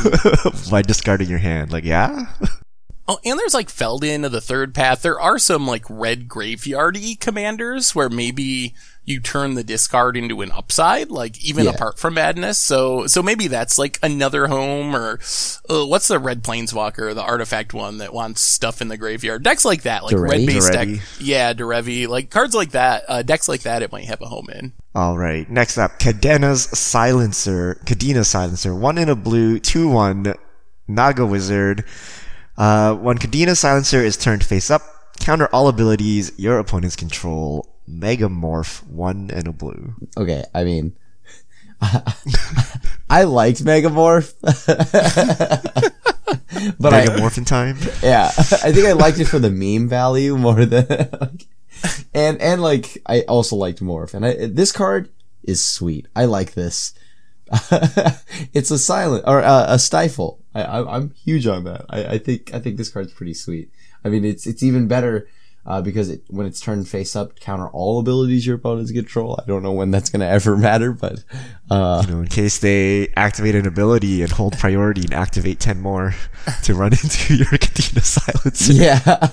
[0.70, 1.70] by discarding your hand?
[1.70, 2.26] Like, yeah?
[3.06, 5.02] Oh, and there's like Feldon of the third path.
[5.02, 8.74] There are some like red graveyardy commanders where maybe
[9.08, 11.70] you turn the discard into an upside, like even Yeah.
[11.72, 12.58] apart from madness.
[12.58, 15.18] So, so maybe that's like another home or
[15.70, 19.42] uh, what's the red planeswalker, the artifact one that wants stuff in the graveyard.
[19.42, 20.30] Decks like that, like Daretti?
[20.30, 20.88] red based deck.
[21.20, 22.06] Yeah, Daretti.
[22.08, 24.72] Like cards like that, uh, decks like that, it might have a home in.
[24.96, 27.80] Alright, next up, Kadena's Silencer.
[27.86, 28.74] Kadena's Silencer.
[28.74, 30.34] One in a blue, 2 1,
[30.88, 31.84] Naga Wizard.
[32.56, 34.82] Uh, when Kadena's Silencer is turned face up,
[35.20, 37.68] counter all abilities your opponents control.
[37.88, 39.94] Megamorph, 1 and a blue.
[40.16, 40.96] Okay, I mean,
[43.10, 44.34] I liked Megamorph,
[46.78, 47.76] but I, Megamorph in time?
[48.02, 50.86] yeah, I think I liked it for the meme value more than,
[51.20, 51.46] like,
[52.12, 55.10] and and like I also liked Morph, and I, this card
[55.44, 56.08] is sweet.
[56.16, 56.92] I like this.
[58.52, 60.40] it's a silent or uh, a stifle.
[60.54, 61.86] I, I I'm huge on that.
[61.88, 63.70] I, I think I think this card's pretty sweet.
[64.04, 65.28] I mean, it's it's even better.
[65.68, 69.38] Uh, because it, when it's turned face up, counter all abilities your opponents control.
[69.38, 71.22] I don't know when that's gonna ever matter, but
[71.70, 75.82] uh, You know, in case they activate an ability and hold priority and activate 10
[75.82, 76.14] more
[76.62, 78.72] to run into your Kadena Silencer.
[78.72, 79.28] Yeah.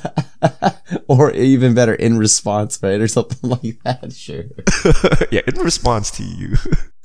[1.07, 2.99] or even better, in response, right?
[2.99, 4.11] Or something like that.
[4.11, 4.43] Sure.
[5.31, 6.57] yeah, in response to you.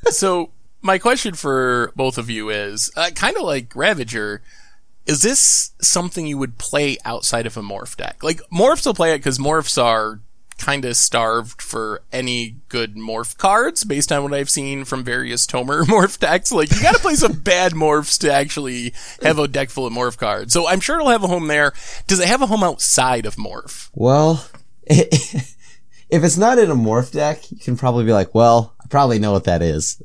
[0.06, 0.50] so
[0.82, 4.42] my question for both of you is uh, kind of like Ravager.
[5.06, 8.22] Is this something you would play outside of a morph deck?
[8.22, 10.20] Like morphs will play it because morphs are
[10.60, 15.46] kind of starved for any good morph cards based on what I've seen from various
[15.46, 16.52] Tomer morph decks.
[16.52, 19.92] Like you got to play some bad morphs to actually have a deck full of
[19.92, 20.52] morph cards.
[20.52, 21.72] So I'm sure it'll have a home there.
[22.06, 23.90] Does it have a home outside of morph?
[23.94, 24.46] Well,
[24.86, 25.54] if
[26.10, 29.32] it's not in a morph deck, you can probably be like, well, I probably know
[29.32, 30.02] what that is.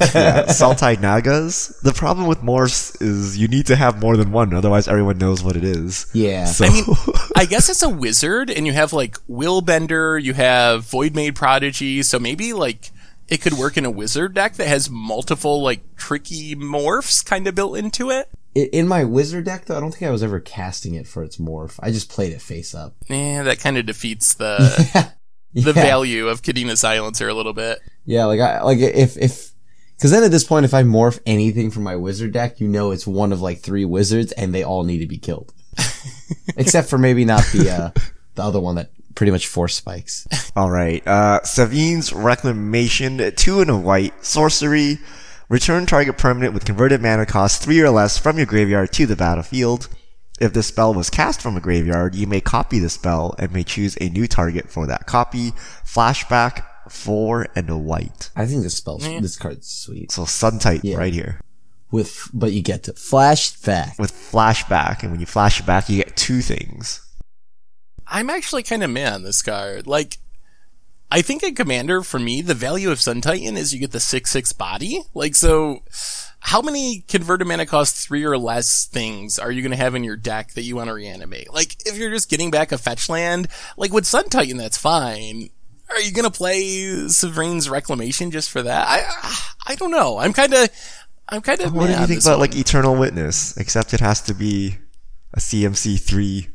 [0.00, 1.68] Yeah, Saltide Nagas.
[1.82, 5.42] The problem with morphs is you need to have more than one, otherwise everyone knows
[5.42, 6.06] what it is.
[6.12, 6.46] Yeah.
[6.46, 6.84] So, I mean,
[7.36, 12.18] I guess it's a wizard, and you have like Willbender, you have Voidmage Prodigy, so
[12.18, 12.90] maybe like
[13.28, 17.54] it could work in a wizard deck that has multiple like tricky morphs kind of
[17.54, 18.28] built into it.
[18.54, 21.36] In my wizard deck, though, I don't think I was ever casting it for its
[21.36, 21.78] morph.
[21.80, 22.96] I just played it face up.
[23.08, 24.58] Yeah, that kind of defeats the
[25.54, 25.72] the Yeah.
[25.72, 27.78] value of Kadena Silencer a little bit.
[28.04, 29.49] Yeah, like I like if if
[30.00, 32.90] because then at this point, if I morph anything from my wizard deck, you know
[32.90, 35.52] it's one of like three wizards, and they all need to be killed,
[36.56, 37.90] except for maybe not the uh
[38.34, 40.26] the other one that pretty much force spikes.
[40.56, 45.00] alright, uh, Sevinne's Reclamation, two and a white, sorcery,
[45.50, 49.16] return target permanent with converted mana cost three or less from your graveyard to the
[49.16, 49.86] battlefield.
[50.40, 53.64] If the spell was cast from a graveyard, you may copy the spell and may
[53.64, 55.50] choose a new target for that copy.
[55.84, 58.30] Flashback, four and a white.
[58.34, 59.20] I think this spell Yeah.
[59.20, 60.96] this card's sweet So Sun Titan Yeah.
[60.96, 61.40] right here.
[61.92, 63.98] with, but you get to flashback.
[63.98, 67.00] With flashback, and when you flash back, you get two things.
[68.06, 69.86] I'm actually kind of meh on this card.
[69.86, 70.18] Like,
[71.10, 73.98] I think in Commander, for me, the value of Sun Titan is you get the
[73.98, 75.02] 6-6 body.
[75.14, 75.82] Like, so,
[76.40, 80.04] how many converted mana cost three or less things are you going to have in
[80.04, 81.52] your deck that you want to reanimate?
[81.52, 85.50] Like, if you're just getting back a fetch land, like with Sun Titan, that's fine.
[85.90, 88.86] Are you going to play Severine's Reclamation just for that?
[88.88, 90.18] I, I don't know.
[90.18, 90.68] I'm kind of,
[91.28, 93.56] I'm kind of What do you think about like Eternal Witness?
[93.56, 94.76] Except it has to be
[95.34, 96.48] a CMC three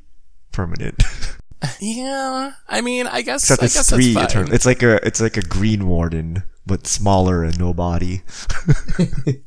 [0.52, 1.04] permanent.
[1.80, 4.34] Yeah, I mean, I guess, Except I it's guess three that's.
[4.34, 4.54] Eternal.
[4.54, 8.22] It's like a it's like a Green Warden, but smaller and no body.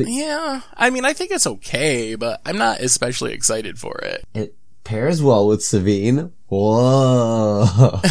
[0.00, 4.24] Yeah, I mean, I think it's okay, but I'm not especially excited for it.
[4.32, 6.30] It pairs well with Sevinne.
[6.48, 7.66] Whoa.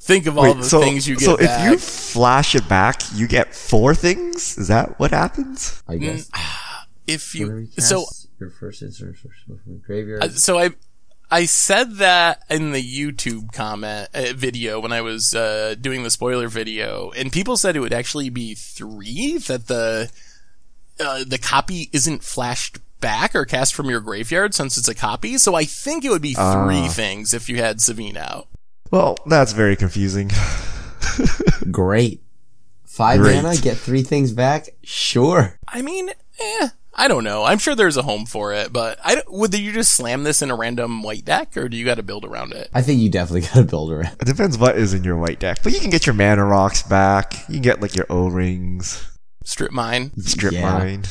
[0.00, 1.60] Think of all the so things you get so back.
[1.60, 4.58] if you flash it back, you get four things.
[4.58, 5.82] Is that what happens?
[5.88, 6.30] I guess.
[7.04, 8.04] If you, you so,
[8.38, 10.22] your first insert from the graveyard.
[10.22, 10.70] uh, so I,
[11.32, 16.10] I said that in the YouTube comment uh, video when I was uh, doing the
[16.10, 20.12] spoiler video, and people said it would actually be three that the
[21.00, 25.36] uh, the copy isn't flashed back or cast from your graveyard since it's a copy.
[25.36, 26.42] So I think it would be three
[26.86, 26.88] Ah.
[26.88, 28.48] things if you had Sevinne out.
[28.90, 30.30] Well, that's very confusing.
[31.70, 32.22] Great.
[32.84, 33.42] Five Great.
[33.42, 34.68] mana, get three things back?
[34.84, 35.58] Sure.
[35.66, 36.10] I mean,
[36.40, 37.44] eh, I don't know.
[37.44, 40.42] I'm sure there's a home for it, but I don't, would you just slam this
[40.42, 42.68] in a random white deck, or do you got to build around it?
[42.74, 44.14] I think you definitely gotta build around.
[44.20, 46.82] It depends what is in your white deck, but you can get your mana rocks
[46.82, 47.32] back.
[47.48, 49.08] You can get like your O rings.
[49.44, 50.12] Strip mine.
[50.20, 50.70] Strip Yeah.
[50.78, 51.04] mine.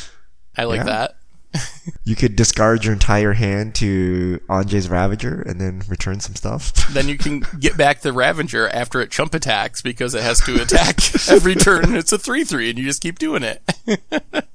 [0.56, 0.84] I like Yeah.
[0.86, 1.16] that.
[2.04, 6.74] You could discard your entire hand to Anje's Ravager and then return some stuff.
[6.94, 10.62] Then you can get back the Ravager after it chump attacks because it has to
[10.62, 10.98] attack
[11.30, 11.96] every turn.
[11.96, 13.62] It's a 3-3 and you just keep doing it.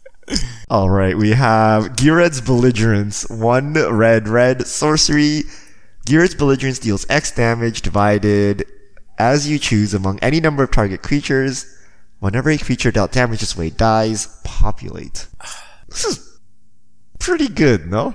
[0.71, 3.29] All right, we have Ghired's Belligerence.
[3.31, 5.43] One red, red sorcery.
[6.05, 8.65] Gired's Belligerence deals X damage divided
[9.19, 11.65] as you choose among any number of target creatures.
[12.19, 15.29] Whenever a creature dealt damage this way dies, populate.
[15.89, 16.36] This is
[17.27, 18.15] pretty good, no?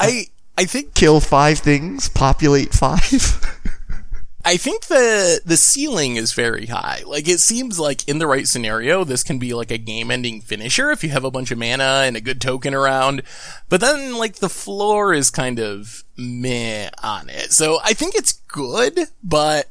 [0.00, 3.00] I I think Kill five things, populate five.
[4.46, 7.02] I think the the ceiling is very high.
[7.06, 10.90] Like it seems like in the right scenario, this can be like a game-ending finisher
[10.90, 13.22] if you have a bunch of mana and a good token around.
[13.68, 17.52] But then like the floor is kind of meh on it.
[17.52, 19.66] So I think it's good, but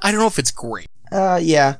[0.00, 0.88] I don't know if it's great.
[1.12, 1.76] Uh, yeah.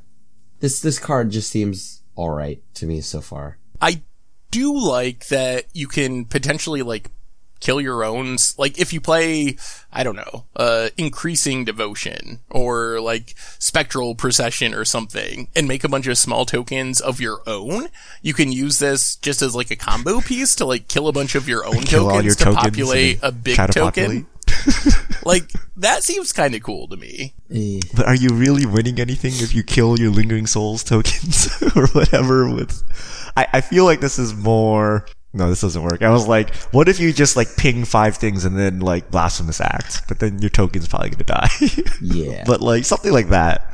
[0.61, 3.57] This this card just seems all right to me so far.
[3.81, 4.03] I
[4.51, 7.11] do like that you can potentially like
[7.61, 9.55] kill your own like if you play
[9.93, 15.89] i don't know uh increasing devotion or like spectral procession or something and make a
[15.89, 17.89] bunch of small tokens of your own
[18.23, 21.35] you can use this just as like a combo piece to like kill a bunch
[21.35, 24.27] of your own Kill tokens your to tokens populate a big token.
[25.25, 27.35] Like that seems kind of cool to me.
[27.55, 31.87] Eh, But are you really winning anything if you kill your lingering souls tokens or
[31.89, 32.83] whatever with
[33.37, 36.03] I, I feel like this is more no, this doesn't work.
[36.03, 39.61] I was like, what if you just like ping five things and then like blasphemous
[39.61, 41.49] act, but then your token's probably gonna die.
[42.01, 42.43] Yeah.
[42.47, 43.73] but like something like that.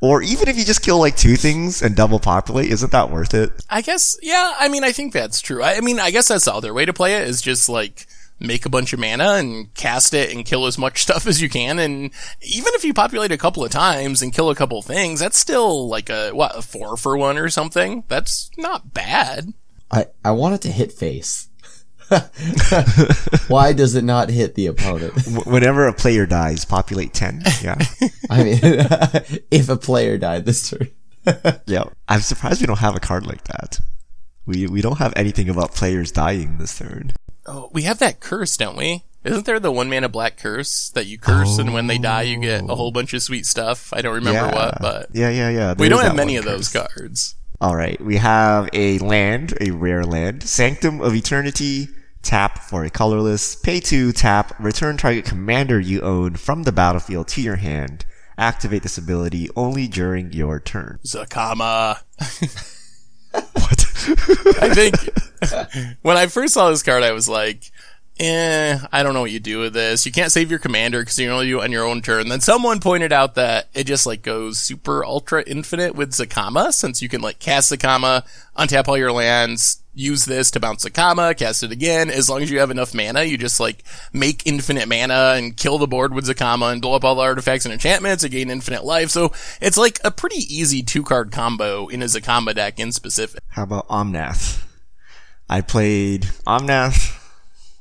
[0.00, 3.34] Or even if you just kill like two things and double populate, isn't that worth
[3.34, 3.52] it?
[3.70, 5.62] I guess, yeah, I mean, I think that's true.
[5.62, 8.06] I, I mean, I guess that's the other way to play it is just like
[8.38, 11.48] make a bunch of mana and cast it and kill as much stuff as you
[11.48, 11.78] can.
[11.78, 12.10] And
[12.42, 15.88] even if you populate a couple of times and kill a couple things, that's still
[15.88, 18.04] like a, what, a four for one or something?
[18.08, 19.52] That's not bad.
[19.90, 21.48] I I want it to hit face.
[23.48, 25.12] Why does it not hit the opponent?
[25.46, 27.42] Whenever a player dies, populate 10.
[27.62, 27.78] Yeah.
[28.30, 28.60] I mean,
[29.50, 30.90] if a player died this turn.
[31.66, 31.84] yeah.
[32.06, 33.80] I'm surprised we don't have a card like that.
[34.44, 37.12] We, we don't have anything about players dying this turn.
[37.46, 39.04] Oh, we have that curse, don't we?
[39.24, 42.38] Isn't there the one mana black curse that you curse and when they die you
[42.38, 43.92] get a whole bunch of sweet stuff?
[43.92, 44.54] I don't remember yeah.
[44.54, 45.74] what, but yeah, yeah, yeah.
[45.76, 47.34] we don't have many of those cards.
[47.60, 51.88] All right, we have a land, a rare land, Sanctum of Eternity.
[52.22, 53.54] Tap for a colorless.
[53.54, 54.12] Pay two.
[54.12, 54.52] Tap.
[54.58, 58.04] Return target commander you own from the battlefield to your hand.
[58.36, 60.98] Activate this ability only during your turn.
[61.04, 62.02] Zacama.
[63.52, 63.75] What?
[64.60, 64.94] I think
[66.02, 67.70] when I first saw this card, I was like,
[68.18, 70.06] eh, I don't know what you do with this.
[70.06, 72.28] You can't save your commander because you only do it on your own turn.
[72.28, 77.02] Then someone pointed out that it just like goes super ultra infinite with Zacama since
[77.02, 78.24] you can like cast Zacama,
[78.56, 82.10] untap all your lands, use this to bounce Zacama, cast it again.
[82.10, 83.82] As long as you have enough mana, you just like
[84.12, 87.64] make infinite mana and kill the board with Zacama and blow up all the artifacts
[87.64, 89.10] and enchantments and gain infinite life.
[89.10, 93.40] So it's like a pretty easy two card combo in a Zacama deck in specific.
[93.48, 94.62] How about Omnath?
[95.48, 97.22] I played Omnath.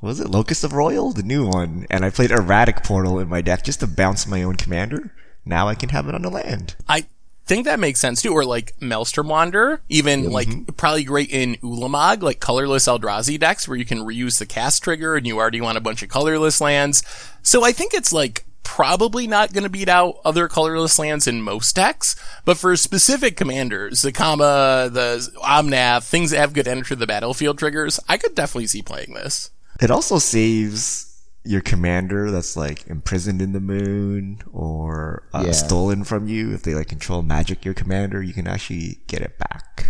[0.01, 1.87] Was it Locust of Royal, the new one?
[1.89, 5.11] And I played Erratic Portal in my deck just to bounce my own commander.
[5.45, 6.75] Now I can have it on the land.
[6.87, 7.07] I
[7.45, 8.33] think that makes sense too.
[8.33, 10.31] Or like Maelstrom Wanderer, even mm-hmm.
[10.31, 14.83] like probably great in Ulamog, like colorless Eldrazi decks where you can reuse the cast
[14.83, 17.03] trigger and you already want a bunch of colorless lands.
[17.41, 21.41] So I think it's like probably not going to beat out other colorless lands in
[21.41, 27.07] most decks, but for specific commanders, Zacama, the Omnath, things that have good enter the
[27.07, 29.51] battlefield triggers, I could definitely see playing this.
[29.79, 31.14] It also saves
[31.45, 35.51] your commander that's like imprisoned in the moon or uh, Yeah.
[35.51, 36.53] stolen from you.
[36.53, 39.87] If they like control magic your commander, you can actually get it back.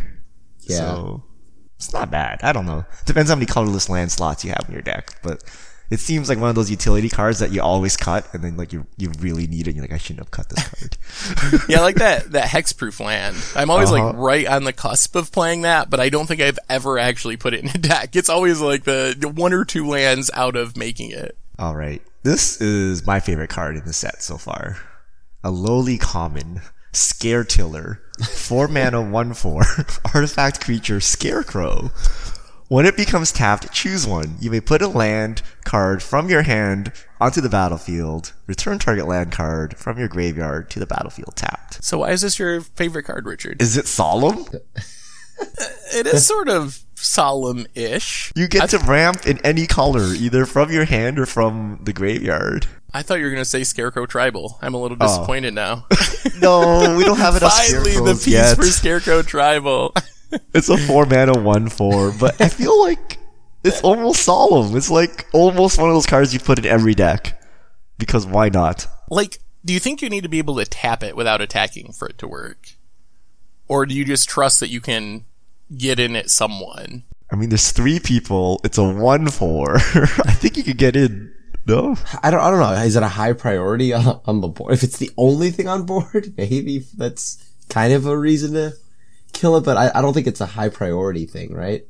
[0.61, 0.77] Yeah.
[0.77, 1.23] So
[1.77, 2.39] it's not bad.
[2.43, 2.85] I don't know.
[3.05, 5.43] Depends how many colorless land slots you have in your deck, but
[5.91, 8.73] it seems like one of those utility cards that you always cut and then like
[8.73, 11.61] you you really need it and you're like I shouldn't have cut this card.
[11.69, 13.37] Yeah, I like that that hexproof land.
[13.55, 14.17] I'm always like Uh-huh.
[14.17, 17.53] right on the cusp of playing that, but I don't think I've ever actually put
[17.53, 18.15] it in a deck.
[18.15, 21.37] It's always like the the one or two lands out of making it.
[21.57, 22.01] All right.
[22.23, 24.77] This is my favorite card in the set so far.
[25.43, 26.61] A lowly common,
[26.91, 29.63] Scaretiller, 4 mana 1 4,
[30.13, 31.91] artifact creature Scarecrow.
[32.67, 34.37] When it becomes tapped, choose one.
[34.39, 38.33] You may put a land card from your hand onto the battlefield.
[38.47, 41.83] Return target land card from your graveyard to the battlefield tapped.
[41.83, 43.61] So why is this your favorite card, Richard?
[43.61, 44.45] Is it solemn?
[45.93, 48.31] It is sort of solemn-ish.
[48.35, 52.67] You get to ramp in any color, either from your hand or from the graveyard.
[52.93, 54.57] I thought you were gonna say Scarecrow Tribal.
[54.61, 55.05] I'm a little Oh.
[55.07, 55.85] disappointed now.
[56.41, 58.55] No, we don't have enough Finally, the piece yet.
[58.55, 59.93] for Scarecrow Tribal.
[60.53, 63.17] it's a four mana one four, but I feel like
[63.63, 64.75] it's almost solemn.
[64.75, 67.39] It's like almost one of those cards you put in every deck.
[67.97, 68.87] Because why not?
[69.09, 72.07] Like, do you think you need to be able to tap it without attacking for
[72.09, 72.69] it to work?
[73.67, 75.25] Or do you just trust that you can
[75.77, 77.03] get in at someone?
[77.31, 78.61] I mean, there's three people.
[78.63, 79.75] It's a one four.
[80.25, 81.33] I think you could get in.
[81.67, 82.41] No, I don't.
[82.41, 82.71] I don't know.
[82.83, 84.73] Is it a high priority on, on the board?
[84.73, 88.73] If it's the only thing on board, maybe that's kind of a reason to
[89.33, 89.65] kill it.
[89.65, 91.85] But I, I don't think it's a high priority thing, right?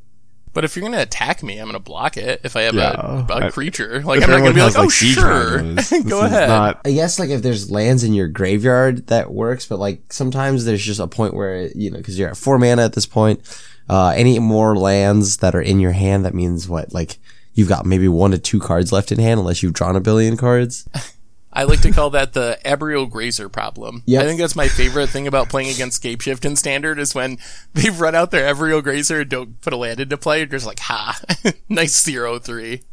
[0.55, 2.73] But if you're going to attack me, I'm going to block it if I have
[2.73, 2.93] Yeah.
[3.29, 4.01] a, a I- creature.
[4.01, 5.57] Like, If I'm not going to be has, like, oh, siege sure.
[5.57, 6.49] rhinos, Go ahead.
[6.49, 10.65] Not, I guess like if there's lands in your graveyard that works, but like sometimes
[10.65, 13.41] there's just a point where you know because you're at four mana at this point.
[13.87, 16.91] Uh, any more lands that are in your hand, that means what?
[16.91, 17.19] Like
[17.53, 20.37] you've got maybe one to two cards left in hand, unless you've drawn a billion
[20.37, 20.87] cards.
[21.55, 24.03] I like to call that the Arboreal Grazer problem.
[24.05, 24.21] Yep.
[24.21, 27.37] I think that's my favorite thing about playing against Scapeshift in Standard is when
[27.73, 30.39] they've run out their Arboreal Grazer and don't put a land into play.
[30.39, 31.17] You're just like, ha,
[31.69, 32.83] nice zero three.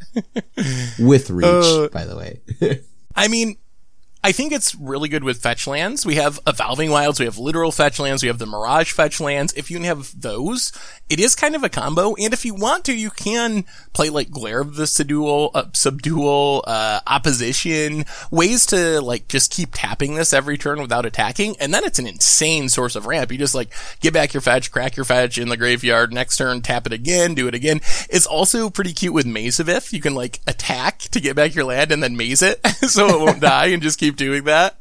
[0.98, 2.40] with reach, Uh, by the way.
[3.16, 3.56] I mean,
[4.24, 6.06] I think it's really good with fetch lands.
[6.06, 9.52] We have Evolving Wilds, we have literal fetch lands, we have the Mirage fetch lands.
[9.54, 10.72] If you have those,
[11.10, 12.14] it is kind of a combo.
[12.14, 16.62] And if you want to, you can play like Glare of the Subdual, uh, Subdual,
[16.66, 21.56] uh, Opposition, ways to like just keep tapping this every turn without attacking.
[21.58, 23.32] And then it's an insane source of ramp.
[23.32, 26.62] You just like get back your fetch, crack your fetch in the graveyard, next turn,
[26.62, 27.80] tap it again, do it again.
[28.08, 29.92] It's also pretty cute with Maze of Ith.
[29.92, 33.20] You can like attack to get back your land and then maze it so it
[33.20, 34.76] won't die and just keep doing that.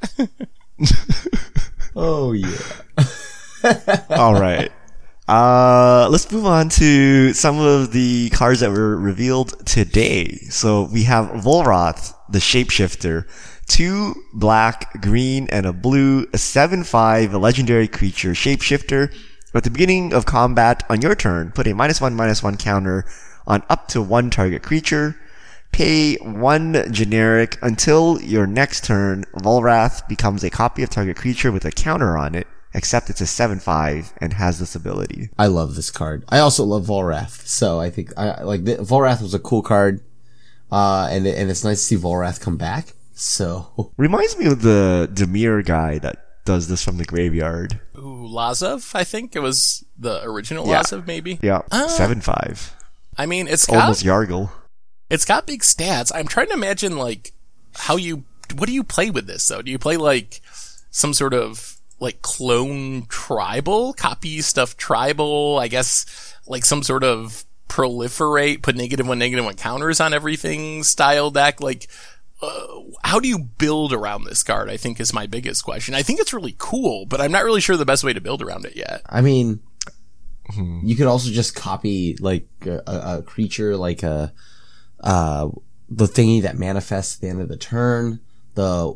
[1.96, 2.58] oh yeah.
[4.10, 4.72] all right.
[5.28, 10.28] Uh, let's move on to some of the cards that were revealed today.
[10.50, 13.28] So we have Volrath, the shapeshifter,
[13.68, 19.16] two black, green, and a blue, a 7-5, a legendary creature shapeshifter.
[19.54, 23.06] At the beginning of combat on your turn, put a minus one, minus one counter
[23.48, 25.16] on up to one target creature.
[25.72, 29.24] Pay one generic until your next turn.
[29.36, 33.26] Volrath becomes a copy of target creature with a counter on it, except it's a
[33.26, 35.30] 7-5 and has this ability.
[35.40, 36.26] I love this card.
[36.30, 40.02] I also love Volrath, so I think I like the, Volrath was a cool card,
[40.72, 42.94] uh, and and it's nice to see Volrath come back.
[43.14, 47.80] So Reminds me of the Dimir guy that does this from the graveyard.
[47.98, 50.82] Ooh, Lazav, I think it was the original Yeah.
[50.82, 51.40] Lazav, maybe.
[51.42, 51.88] Yeah, Ah.
[51.88, 52.72] 7-5.
[53.18, 54.50] I mean, it's got Almost Yargle.
[55.12, 56.12] It's got big stats.
[56.16, 57.34] I'm trying to imagine like
[57.76, 58.24] how you
[58.56, 59.62] what do you play with this though?
[59.62, 60.42] Do you play like
[60.90, 65.60] some sort of like clone tribal, copy stuff tribal?
[65.60, 70.84] I guess like some sort of proliferate, put negative one, negative one counters on everything
[70.84, 71.62] style deck.
[71.62, 71.90] Like,
[72.42, 72.68] uh,
[73.04, 74.70] how do you build around this card?
[74.70, 75.94] I think is my biggest question.
[75.94, 78.42] I think it's really cool, but I'm not really sure the best way to build
[78.42, 79.02] around it yet.
[79.08, 79.60] I mean,
[80.56, 84.34] you could also just copy like a, a, a creature, like a
[85.02, 85.50] uh,
[85.90, 88.20] the thingy that manifests at the end of the turn,
[88.56, 88.94] the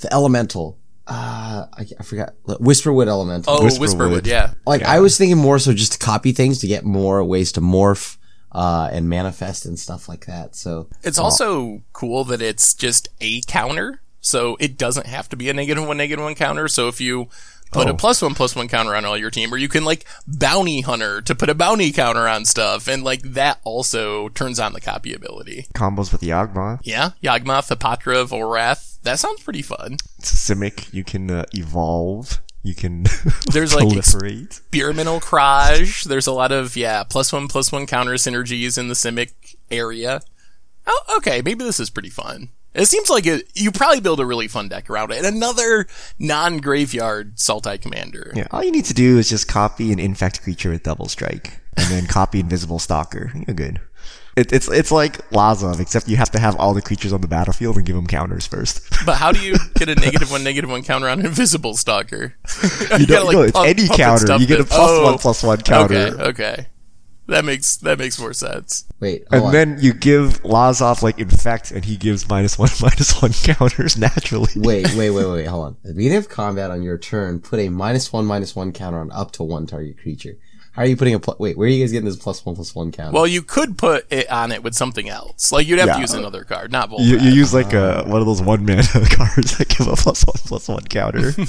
[0.00, 0.78] the elemental.
[1.06, 3.52] Uh, I, I forgot Whisperwood elemental.
[3.52, 3.78] Oh, Whisperwood.
[3.78, 4.54] Whisperwood, yeah.
[4.66, 7.60] Like I was thinking more so just to copy things to get more ways to
[7.60, 8.16] morph
[8.50, 10.56] uh, and manifest and stuff like that.
[10.56, 15.48] So It's also cool that it's just a counter, so it doesn't have to be
[15.48, 16.66] a negative one, negative one counter.
[16.66, 17.28] So if you
[17.72, 17.94] put a Oh.
[17.96, 21.20] plus one, plus one counter on all your team, or you can like bounty hunter
[21.22, 25.12] to put a bounty counter on stuff, and like that also turns on the copy
[25.12, 25.66] ability.
[25.74, 26.80] Combos with Yawgmoth.
[26.84, 29.00] Yeah, Yawgmoth, Hapatra, Volrath.
[29.02, 29.98] That sounds pretty fun.
[30.18, 30.92] It's Simic.
[30.92, 32.40] You can uh, evolve.
[32.62, 33.04] You can
[33.52, 34.46] There's, like, ex- proliferate.
[34.46, 36.02] Experiment Kraj.
[36.04, 39.32] There's a lot of yeah plus one, plus one counter synergies in the Simic
[39.70, 40.20] area.
[40.88, 42.48] Oh, okay, maybe this is pretty fun.
[42.76, 45.24] It seems like it, you probably build a really fun deck around it.
[45.24, 45.86] And another
[46.18, 48.32] non-graveyard Sultai Commander.
[48.34, 51.60] Yeah, all you need to do is just copy an infect creature with double strike,
[51.76, 53.32] and then copy invisible stalker.
[53.46, 53.80] You're good.
[54.36, 57.28] It, it's it's like Lazav, except you have to have all the creatures on the
[57.28, 58.82] battlefield and give them counters first.
[59.06, 62.34] But how do you get a negative one, negative one counter on Invisible Stalker?
[62.98, 64.36] you, don't- no, it's any counter.
[64.36, 65.04] You get a plus oh.
[65.04, 65.94] one, plus one counter.
[65.94, 66.66] Okay, okay.
[67.28, 68.84] That makes that makes more sense.
[69.00, 69.52] wait, hold and on.
[69.52, 74.52] then you give Lazav like infect, and he gives minus one, minus one counters naturally.
[74.54, 75.76] wait, wait, wait, wait, hold on.
[75.82, 79.00] At the beginning of combat on your turn, put a minus one, minus one counter
[79.00, 80.36] on up to one target creature.
[80.72, 81.56] How are you putting a pl- wait?
[81.56, 83.12] Where are you guys getting this plus one, plus one counter?
[83.12, 85.50] Well, you could put it on it with something else.
[85.50, 85.94] Like you'd have Yeah.
[85.94, 87.00] to use another card, not Volrath.
[87.06, 90.24] You, you use like a, one of those one mana cards that give a plus
[90.26, 91.32] one plus one counter.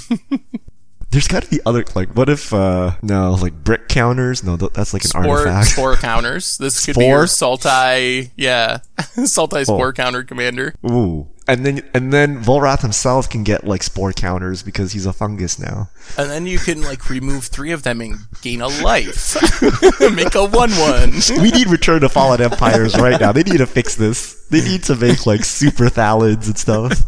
[1.11, 4.43] There's got to be other like what if uh no like brick counters?
[4.43, 5.67] No, th- that's like an Spore, artifact.
[5.73, 6.57] spore counters.
[6.57, 7.57] This could be your Spore?
[7.57, 10.75] Sultai, yeah, Sultai Spore counter commander.
[10.89, 15.13] Ooh, and then and then Volrath himself can get like spore counters because he's a
[15.13, 15.89] fungus now.
[16.17, 19.35] And then you can like remove three of them and gain a life.
[20.13, 21.13] Make a one one.
[21.41, 23.31] We need Return to Fallen Empires right now.
[23.31, 24.45] They need to fix this.
[24.49, 27.01] They need to make like super thallids and stuff.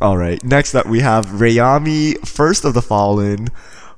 [0.00, 0.42] All right.
[0.42, 3.48] Next up, we have Rayami, First of the Fallen,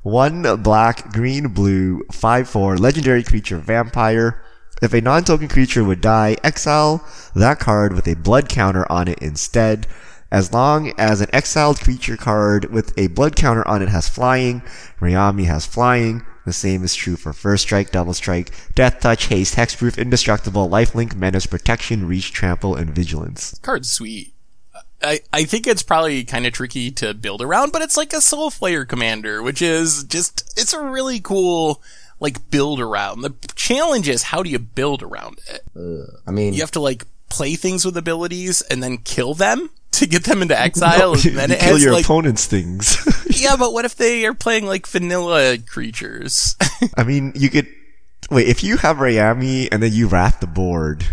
[0.03, 4.43] one black, green, blue, five four, legendary creature, vampire.
[4.83, 9.21] If a non-token creature would die, exile that card with a blood counter on it
[9.21, 9.87] instead.
[10.33, 14.63] As long as an exiled creature card with a blood counter on it has flying,
[14.99, 16.23] Rayami has flying.
[16.45, 21.15] The same is true for First Strike, Double Strike, Death Touch, Haste, Hexproof, Indestructible, Lifelink,
[21.15, 23.57] Menace, Protection, Reach, Trample, and Vigilance.
[23.63, 24.35] Card's sweet.
[25.03, 28.17] I, I think it's probably kind of tricky to build around, but it's like a
[28.17, 31.83] Soulflayer commander, which is just, it's a really cool,
[32.21, 33.23] like, build around.
[33.23, 35.63] The challenge is how do you build around it?
[36.27, 40.07] I mean, You have to, like, play things with abilities and then kill them to
[40.07, 42.97] get them into exile, and then you it kill has, your like, opponent's things.
[43.41, 46.57] yeah, but what if they are playing, like, vanilla creatures?
[46.97, 47.69] I mean, you could
[48.31, 51.05] wait if you have Rayami and then you wrap the board.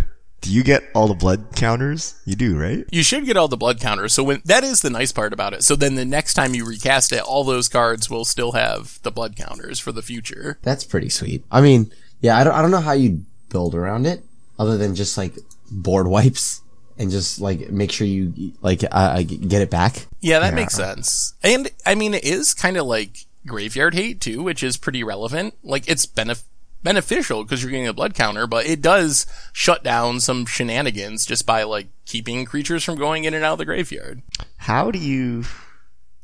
[0.41, 2.15] Do you get all the blood counters?
[2.25, 2.85] You do, right?
[2.91, 4.13] you should get all the blood counters.
[4.13, 5.63] So when that is the nice part about it.
[5.63, 9.11] So then the next time you recast it, all those cards will still have the
[9.11, 10.57] blood counters for the future.
[10.61, 11.43] that's pretty sweet.
[11.51, 14.23] I mean, yeah, I don't, I don't know how you build around it
[14.57, 15.33] other than just like
[15.71, 16.61] board wipes
[16.97, 20.07] and just like make sure you like uh, uh, get it back.
[20.19, 21.33] Yeah, that makes sense.
[21.43, 25.55] And I mean, it is kind of like graveyard hate too, which is pretty relevant.
[25.63, 26.43] Like it's benef-
[26.83, 31.45] beneficial because you're getting a blood counter, but it does shut down some shenanigans just
[31.45, 34.21] by like keeping creatures from going in and out of the graveyard.
[34.57, 35.45] How do you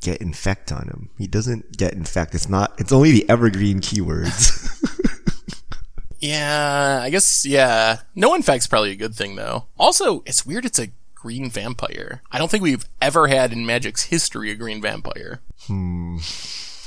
[0.02, 1.10] get infect on him?
[1.18, 2.36] He doesn't get infect.
[2.36, 2.74] It's not.
[2.80, 4.72] It's only the evergreen keywords.
[6.26, 8.00] Yeah, I guess, yeah.
[8.16, 9.66] No infect's probably a good thing though.
[9.78, 12.24] Also, it's weird it's a green vampire.
[12.32, 15.42] I don't think we've ever had in Magic's history a green vampire.
[15.68, 16.18] Hmm.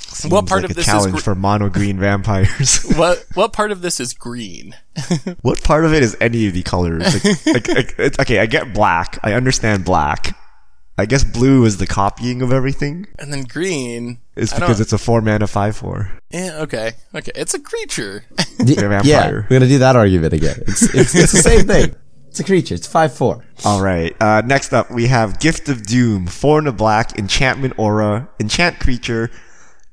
[0.09, 2.85] Seems What part like of a this is challenge gr- for mono green vampires?
[2.97, 4.75] What, what part of this is green?
[5.43, 7.25] what part of it is any of the colors?
[7.25, 9.19] Like, like, like, it's, okay, I get black.
[9.23, 10.37] I understand black.
[11.01, 13.07] I guess blue is the copying of everything.
[13.21, 14.19] And then green.
[14.35, 16.11] Is because it's a four mana five four.
[16.31, 16.93] Yeah, okay.
[17.15, 17.31] Okay.
[17.37, 18.25] It's a creature.
[18.59, 19.01] Yeah, vampire.
[19.05, 20.57] yeah, we're gonna do that argument again.
[20.67, 21.95] It's, it's, it's the same thing.
[22.27, 22.75] It's a creature.
[22.75, 23.45] It's five four.
[23.65, 24.13] All right.
[24.21, 28.81] Uh, next up, we have Gift of Doom, four in a black, enchantment aura, enchant
[28.81, 29.31] creature,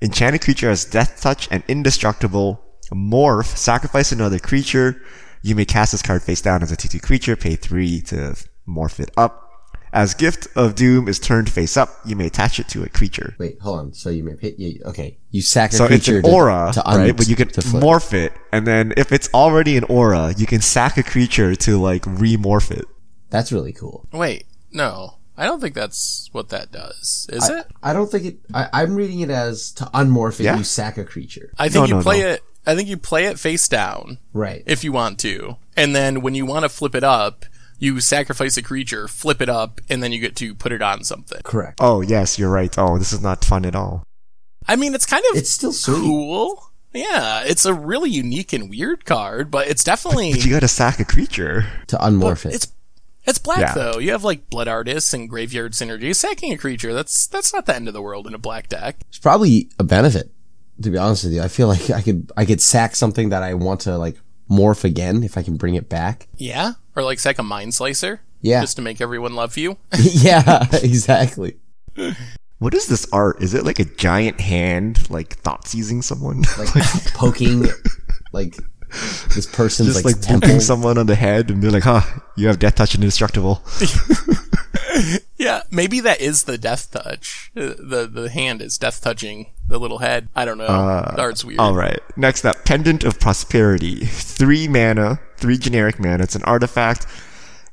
[0.05, 2.61] enchanted creature has death touch and indestructible.
[2.93, 5.01] Morph, sacrifice another creature.
[5.41, 8.35] You may cast this card face down as a 2-2 creature, pay 3 to
[8.67, 9.41] morph it up.
[9.91, 13.33] As Gift of Doom is turned face up, you may attach it to a creature.
[13.39, 13.93] Wait, hold on.
[13.93, 14.59] So you may hit.
[14.59, 17.15] You, okay, you sack a So it's an aura, to, un- right?
[17.15, 20.97] But you can morph it, and then if it's already an aura, you can sack
[20.97, 22.83] a creature to like remorph it.
[23.29, 24.05] That's really cool.
[24.11, 25.17] Wait, no.
[25.37, 27.27] I don't think that's what that does.
[27.31, 27.67] Is it?
[27.83, 28.37] I don't think it.
[28.53, 30.43] I, I'm reading it as to unmorph it.
[30.43, 30.57] Yeah.
[30.57, 31.51] You sack a creature.
[31.59, 32.27] I think No, you no, play no.
[32.29, 32.43] it.
[32.65, 34.63] I think you play it face down Right.
[34.65, 37.45] if you want to, and then when you want to flip it up,
[37.77, 41.03] you sacrifice a creature, flip it up, and then you get to put it on
[41.03, 41.41] something.
[41.43, 41.77] Correct.
[41.81, 42.73] Oh yes, you're right.
[42.77, 44.03] Oh, this is not fun at all.
[44.67, 45.95] I mean, it's kind of It's still sweet.
[45.95, 46.71] cool.
[46.93, 50.99] Yeah, it's a really unique and weird card, but it's definitely But you gotta sack
[50.99, 51.65] a creature.
[51.87, 52.55] To unmorph it.
[52.55, 52.67] it's
[53.27, 53.73] it's black Yeah.
[53.73, 53.99] though.
[53.99, 56.15] You have like blood artists and graveyard synergy.
[56.15, 58.97] Sacking a creature that's that's not the end of the world in a black deck.
[59.09, 60.31] It's probably a benefit.
[60.81, 63.43] To be honest with you, I feel like I could I could sack something that
[63.43, 64.17] I want to like
[64.49, 66.27] morph again if I can bring it back.
[66.37, 68.19] Yeah, or like sack a Mindslicer.
[68.41, 68.61] Yeah.
[68.61, 69.77] just to make everyone love you.
[69.99, 71.55] yeah, exactly.
[72.59, 73.41] What is this art?
[73.41, 76.43] Is it like a giant hand, like thought seizing someone?
[76.57, 76.69] Like
[77.15, 77.65] poking,
[78.33, 78.55] like
[79.33, 80.59] this person's Just like, like temple.
[80.59, 82.01] someone on the head and be like, huh,
[82.35, 83.61] you have death touch and indestructible.
[85.37, 87.51] Yeah, maybe that is the death touch.
[87.55, 90.29] Uh, The the hand is death touching the little head.
[90.35, 90.67] I don't know.
[90.67, 91.59] the art's weird.
[91.59, 91.99] All right.
[92.15, 94.05] Next up, Pendant of Prosperity.
[94.05, 96.23] Three mana, three generic mana.
[96.23, 97.05] It's an artifact.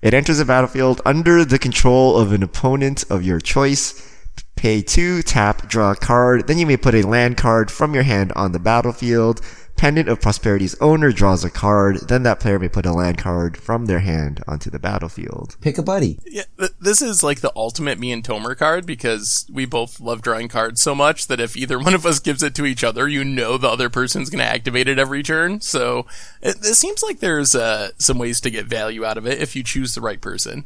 [0.03, 4.09] It enters the battlefield under the control of an opponent of your choice.
[4.57, 6.49] Pay two, tap, draw a card.
[6.49, 9.41] Then you may put a land card from your hand on the battlefield.
[9.77, 12.09] Pendant of Prosperity's owner draws a card.
[12.09, 15.57] Then that player may put a land card from their hand onto the battlefield.
[15.61, 16.19] Pick a buddy.
[16.25, 20.23] Yeah, th- this is like the ultimate me and Tomer card because we both love
[20.23, 23.09] drawing cards so much that if either one of us gives it to each other,
[23.09, 25.61] you know the other person's going to activate it every turn.
[25.61, 26.07] So
[26.41, 29.57] it, it seems like there's uh, some ways to get value out of it if
[29.57, 30.65] you choose the right person.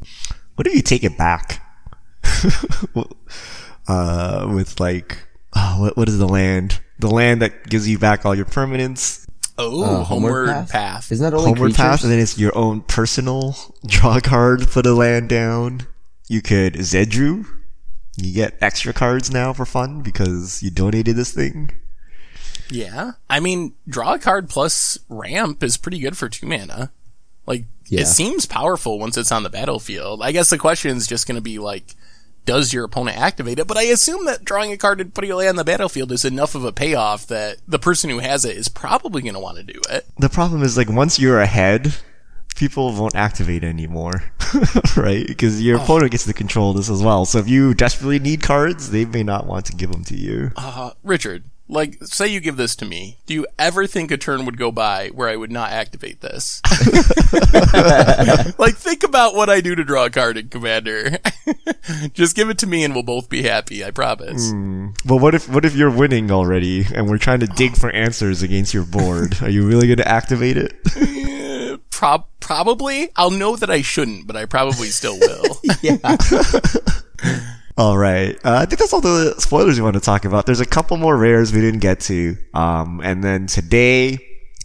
[0.55, 1.63] What if you take it back?
[3.87, 5.17] uh, with like,
[5.55, 6.81] oh, what, what is the land?
[6.99, 9.25] The land that gives you back all your permanents.
[9.59, 11.11] Oh, Uh, homeward, path.
[11.11, 11.77] Isn't that only Homeward creatures?
[11.77, 13.55] Path, and then it's your own personal
[13.87, 15.87] draw card, put a land down.
[16.27, 17.45] You could Zedruu.
[18.17, 21.71] You get extra cards now for fun because you donated this thing.
[22.69, 23.11] Yeah.
[23.29, 26.91] I mean, draw a card plus ramp is pretty good for two mana.
[27.45, 28.01] Like, Yeah.
[28.01, 30.21] it seems powerful once it's on the battlefield.
[30.21, 31.95] I guess the question is just going to be like,
[32.47, 33.67] does your opponent activate it?
[33.67, 36.55] But I assume that drawing a card and putting it on the battlefield is enough
[36.55, 39.63] of a payoff that the person who has it is probably going to want to
[39.63, 40.07] do it.
[40.17, 41.93] The problem is like once you're ahead,
[42.55, 44.31] people won't activate anymore,
[44.97, 45.27] right?
[45.27, 47.25] Because your opponent gets to control this as well.
[47.25, 50.51] So if you desperately need cards, they may not want to give them to you.
[50.55, 53.17] Uh, Richard, like, say you give this to me.
[53.25, 56.61] Do you ever think a turn would go by where I would not activate this?
[58.57, 61.17] like, think about what I do to draw a card in Commander.
[62.13, 64.51] Just give it to me and we'll both be happy, I promise.
[64.51, 64.89] Hmm.
[65.05, 68.41] But what if what if you're winning already and we're trying to dig for answers
[68.41, 69.41] against your board?
[69.41, 71.81] Are you really going to activate it?
[71.91, 73.09] Prob- probably.
[73.15, 75.61] I'll know that I shouldn't, but I probably still will.
[77.77, 78.35] All right.
[78.43, 80.47] Uh, I think that's all the spoilers we want to talk about.
[80.47, 82.35] There's a couple more rares we didn't get to.
[82.55, 84.17] Um, and then today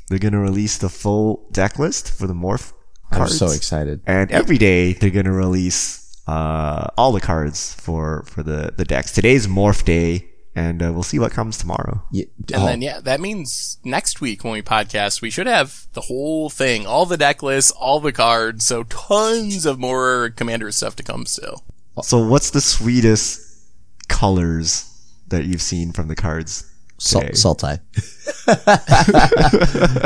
[0.09, 2.73] they're going to release the full deck list for the morph
[3.13, 3.33] cards.
[3.33, 4.01] I'm so excited.
[4.07, 8.85] And every day they're going to release uh, all the cards for for the the
[8.85, 9.13] decks.
[9.13, 12.03] Today's morph day, and uh, we'll see what comes tomorrow.
[12.13, 12.25] Yeah.
[12.53, 16.03] And oh, then, yeah, that means next week when we podcast, we should have the
[16.03, 20.97] whole thing, all the deck lists, all the cards, so tons of more Commander stuff
[20.97, 21.65] to come still.
[22.01, 23.67] So, what's the sweetest
[24.09, 24.89] colors
[25.29, 26.71] that you've seen from the cards?
[26.99, 27.35] Salt, today?
[27.35, 27.81] Sultai.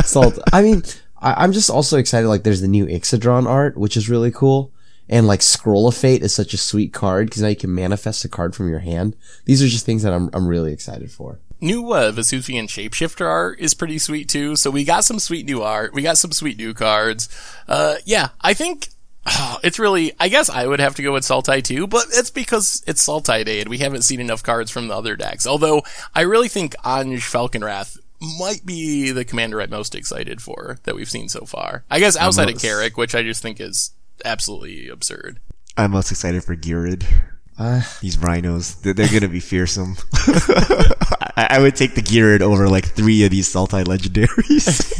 [0.05, 0.39] Salt.
[0.53, 0.83] I mean,
[1.19, 2.27] I, I'm just also excited.
[2.27, 4.73] Like, there's the new Ixidron art, which is really cool.
[5.09, 8.25] And like, Scroll of Fate is such a sweet card because now you can manifest
[8.25, 9.15] a card from your hand.
[9.45, 11.39] These are just things that I'm, I'm really excited for.
[11.61, 14.57] New uh, Vesuvan Shapeshifter art is pretty sweet too.
[14.57, 15.95] So we got some sweet new art.
[15.95, 17.29] We got some sweet new cards.
[17.69, 18.89] Uh, yeah, I think
[19.63, 22.83] it's really, I guess I would have to go with Sultai too, but it's because
[22.87, 25.47] it's Sultai Day and we haven't seen enough cards from the other decks.
[25.47, 25.83] Although
[26.15, 27.99] I really think Anje Falkenrath
[28.39, 31.85] might be the commander I'm most excited for that we've seen so far.
[31.91, 33.91] I guess outside of K'rrik, which I just think is
[34.25, 35.41] absolutely absurd.
[35.77, 37.05] I'm most excited for Ghired.
[37.59, 39.97] Uh, These rhinos, they're, they're gonna be fearsome.
[41.37, 44.93] I, I would take the Ghired over like three of these Sultai legendaries.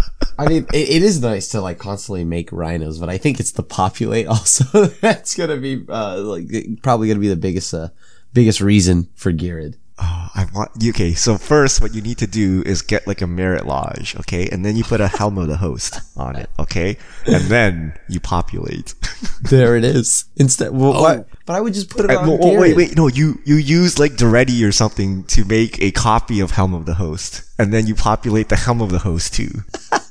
[0.38, 3.52] I mean, it, it is nice to like constantly make rhinos, but I think it's
[3.52, 4.64] the populate also
[5.00, 6.46] that's gonna be uh, like
[6.82, 7.88] probably gonna be the biggest uh,
[8.32, 9.74] biggest reason for Ghired.
[10.00, 11.12] Oh, I want okay.
[11.14, 14.64] So first, what you need to do is get like a Marit Lage, okay, and
[14.64, 18.94] then you put a helm of the host on it, okay, and then you populate.
[19.50, 20.26] There it is.
[20.36, 21.00] Instead, well, Oh.
[21.02, 21.28] what?
[21.46, 22.28] But I would just put it Uh, on.
[22.28, 25.90] well, well, wait, wait, no, you you use like Daretti or something to make a
[25.90, 29.34] copy of Helm of the Host, and then you populate the Helm of the Host
[29.34, 29.50] too.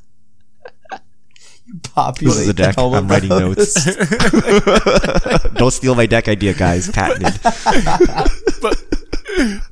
[1.83, 2.75] Populate This is a the deck.
[2.77, 3.75] I'm writing host.
[3.87, 5.53] notes.
[5.55, 6.89] Don't steal my deck idea, guys.
[6.89, 7.39] Patented.
[8.61, 8.83] but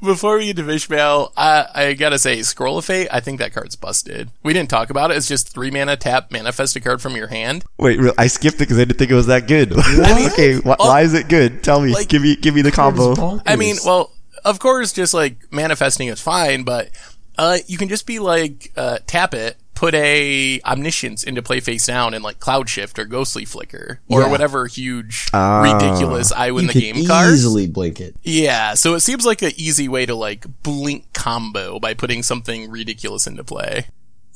[0.04, 3.40] before we get to fish mail, I, I gotta say, Scroll of Fate, I think
[3.40, 4.30] that card's busted.
[4.44, 5.18] We didn't talk about it.
[5.18, 7.64] It's just three mana tap, manifest a card from your hand.
[7.78, 9.72] Wait, real- I skipped it because I didn't think it was that good.
[10.34, 11.64] okay, wh- why is it good?
[11.64, 11.94] Tell me.
[11.94, 13.40] Like- give me, give me the combo.
[13.46, 14.12] I mean, well,
[14.44, 16.90] of course, just like manifesting is fine, but
[17.38, 21.86] uh, you can just be like, uh, tap it, put a omniscience into play face
[21.86, 24.28] down, and like cloud shift or ghostly flicker or Yeah.
[24.30, 25.62] whatever huge Ah.
[25.62, 27.34] ridiculous I win the game card.
[27.34, 28.16] easily blink it.
[28.24, 32.72] Yeah, so it seems like an easy way to like blink combo by putting something
[32.72, 33.88] ridiculous into play.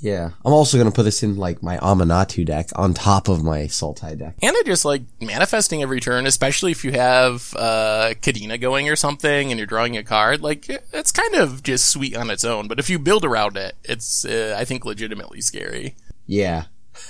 [0.01, 3.63] Yeah, I'm also gonna put this in like my Aminatou deck on top of my
[3.63, 4.35] Sultai deck.
[4.41, 8.95] And I just like manifesting every turn, especially if you have uh Kadena going or
[8.95, 10.41] something and you're drawing a card.
[10.41, 13.75] Like it's kind of just sweet on its own, but if you build around it,
[13.83, 15.95] it's uh, I think legitimately scary.
[16.25, 16.65] Yeah.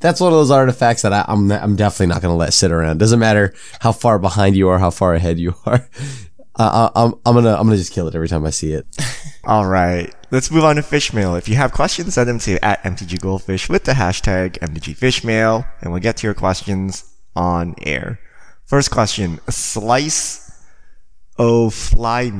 [0.00, 2.70] That's one of those artifacts that I, I'm I'm definitely not going to let sit
[2.70, 2.98] around.
[2.98, 5.88] Doesn't matter how far behind you are, how far ahead you are.
[6.60, 8.84] Uh, I- I'm I'm gonna I'm gonna just kill it every time I see it.
[9.44, 11.34] All right, let's move on to fish mail.
[11.34, 15.66] If you have questions, send them to at MTG Goldfish with the hashtag MTG Fishmail,
[15.80, 17.04] and we'll get to your questions
[17.34, 18.20] on air.
[18.64, 20.44] First question: Slice
[21.38, 22.30] oh fly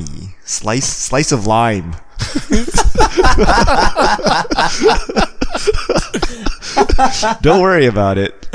[0.44, 1.96] slice slice of lime.
[7.40, 8.48] Don't worry about it.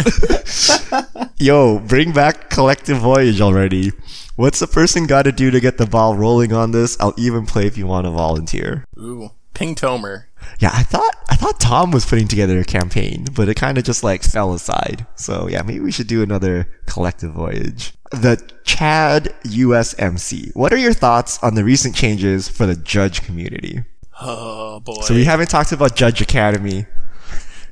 [1.38, 3.91] Yo, bring back Collective Voyage already.
[4.36, 6.97] What's a person got to do to get the ball rolling on this?
[6.99, 8.84] I'll even play if you want to volunteer.
[8.97, 10.25] Ooh, Ping Tomer.
[10.59, 13.84] Yeah, I thought I thought Tom was putting together a campaign, but it kind of
[13.84, 15.05] just like fell aside.
[15.15, 17.93] So yeah, maybe we should do another collective voyage.
[18.11, 20.55] The Chad USMC.
[20.55, 23.84] What are your thoughts on the recent changes for the judge community?
[24.19, 25.01] Oh boy.
[25.01, 26.88] So we haven't talked about Judge Academy.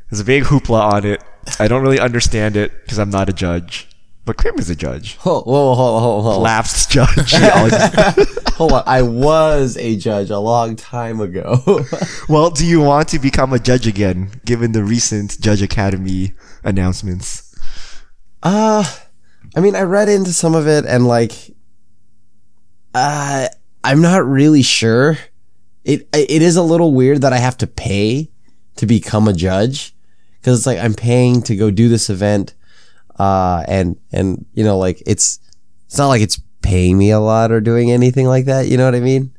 [0.10, 1.24] There's a big hoopla on it.
[1.60, 3.88] I don't really understand it because I'm not a judge.
[4.24, 5.16] But Crim is a judge.
[5.18, 6.40] Whoa, whoa, whoa, whoa, whoa.
[6.40, 7.34] Lapsed judge.
[8.54, 8.84] Hold on.
[8.86, 11.86] I was a judge a long time ago.
[12.30, 17.56] well, do you want to become a judge again, given the recent Judge Academy announcements?
[18.44, 18.84] Uh,
[19.56, 21.34] I mean, I read into some of it and like,
[22.94, 23.48] uh,
[23.84, 25.18] I'm not really sure.
[25.84, 28.30] It, it is a little weird that I have to pay
[28.76, 29.96] to become a judge.
[30.44, 32.54] Cause it's like, I'm paying to go do this event.
[33.22, 35.40] Uh, and, and, you know, like it's,
[35.86, 38.68] it's not like it's paying me a lot or doing anything like that.
[38.68, 39.32] You know what I mean?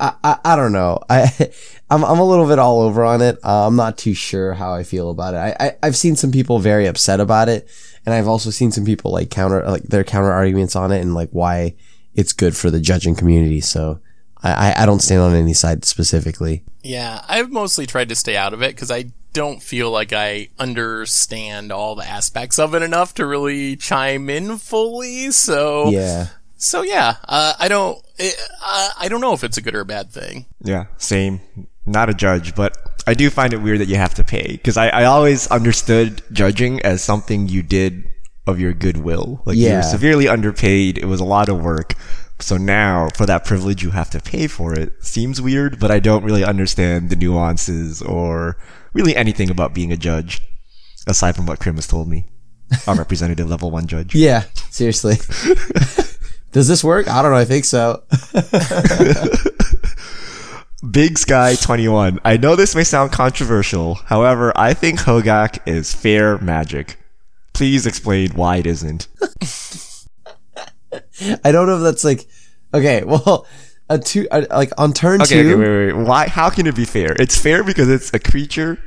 [0.00, 0.98] I, I, I don't know.
[1.08, 1.30] I,
[1.90, 3.38] I'm, I'm a little bit all over on it.
[3.44, 5.36] Uh, I'm not too sure how I feel about it.
[5.36, 7.68] I, I, I've seen some people very upset about it.
[8.04, 11.14] And I've also seen some people like counter, like their counter arguments on it and
[11.14, 11.76] like why
[12.14, 13.60] it's good for the judging community.
[13.60, 14.00] So
[14.44, 16.64] I, I don't stand on any side specifically.
[16.82, 20.48] Yeah, I've mostly tried to stay out of it because I don't feel like I
[20.58, 25.30] understand all the aspects of it enough to really chime in fully.
[25.30, 26.28] So Yeah.
[26.56, 28.34] so yeah, uh, I don't, it,
[28.64, 30.46] uh, I don't know if it's a good or a bad thing.
[30.60, 31.40] Yeah, same.
[31.86, 32.76] Not a judge, but
[33.06, 36.22] I do find it weird that you have to pay because I, I always understood
[36.32, 38.04] judging as something you did
[38.46, 39.40] of your goodwill.
[39.44, 39.76] Like you Yeah.
[39.76, 40.98] were severely underpaid.
[40.98, 41.94] It was a lot of work.
[42.42, 44.92] So now for that privilege, you have to pay for it.
[45.04, 48.56] Seems weird, but I don't really understand the nuances or
[48.92, 50.42] really anything about being a judge
[51.06, 52.26] aside from what Crim has told me.
[52.88, 54.14] A representative level one judge.
[54.14, 54.44] Yeah.
[54.70, 55.14] Seriously.
[56.52, 57.08] Does this work?
[57.08, 57.36] I don't know.
[57.36, 58.02] I think so.
[60.90, 62.18] Big Sky 21.
[62.24, 63.94] I know this may sound controversial.
[63.94, 66.98] However, I think Hogak is fair magic.
[67.52, 69.06] Please explain why it isn't.
[71.44, 72.26] I don't know if that's like,
[72.74, 73.46] okay, well,
[73.88, 75.54] a two, uh, like on turn Okay, two.
[75.54, 76.04] okay, wait, wait.
[76.06, 76.28] Why?
[76.28, 77.14] How can it be fair?
[77.18, 78.78] It's fair because it's a creature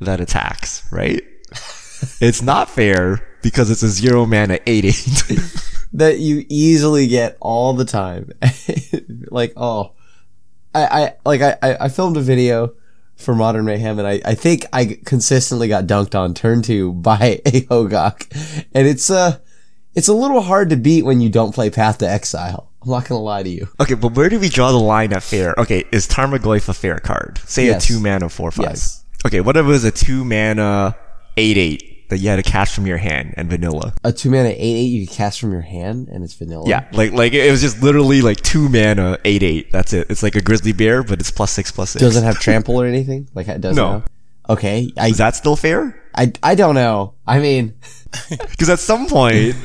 [0.00, 1.22] that attacks, right?
[2.20, 5.40] it's not fair because it's a zero mana eight eight.
[5.92, 8.30] that you easily get all the time.
[9.30, 9.92] like, oh,
[10.74, 12.74] I, I, like, I, I filmed a video
[13.16, 17.40] for Modern Mayhem and I, I think I consistently got dunked on turn two by
[17.44, 18.64] a Hogak.
[18.72, 19.38] And it's, uh,
[19.98, 22.70] it's a little hard to beat when you don't play Path to Exile.
[22.82, 23.68] I'm not gonna lie to you.
[23.80, 25.54] okay, but where do we draw the line at fair?
[25.58, 27.40] Okay, is Tarmogoyf a fair card?
[27.44, 27.84] Say Yes.
[27.84, 28.66] a two mana four five.
[28.70, 29.04] Yes.
[29.26, 30.94] Okay, what if it was a two mana
[31.36, 33.92] eight eight that you had to cast from your hand and vanilla?
[34.04, 36.68] A two mana 8 8 you can cast from your hand and it's vanilla.
[36.68, 39.72] Yeah, like like it was just literally like two mana eight eight.
[39.72, 40.06] That's it.
[40.08, 42.00] It's like a grizzly bear, but it's plus six plus six.
[42.00, 43.28] Doesn't have trample or anything?
[43.34, 43.98] Like it does No.
[43.98, 44.04] now?
[44.48, 44.92] Okay.
[44.96, 46.00] I, Is that still fair?
[46.14, 47.14] I, I don't know.
[47.26, 47.74] I mean,
[48.30, 49.56] Because at some point,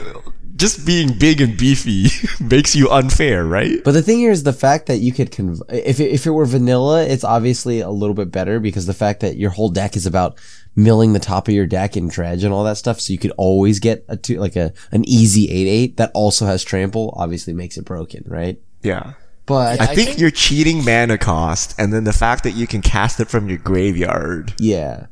[0.55, 2.07] just being big and beefy
[2.43, 3.83] makes you unfair, right?
[3.83, 6.31] But the thing here is the fact that you could conv- if it, if it
[6.31, 9.95] were vanilla, it's obviously a little bit better because the fact that your whole deck
[9.95, 10.37] is about
[10.75, 13.33] milling the top of your deck and dredge and all that stuff, so you could
[13.37, 17.13] always get a two like a an easy eight eight that also has trample.
[17.17, 18.59] Obviously, makes it broken, right?
[18.81, 19.13] Yeah.
[19.45, 22.67] But I, I think, think- you're cheating mana cost, and then the fact that you
[22.67, 25.07] can cast it from your graveyard yeah,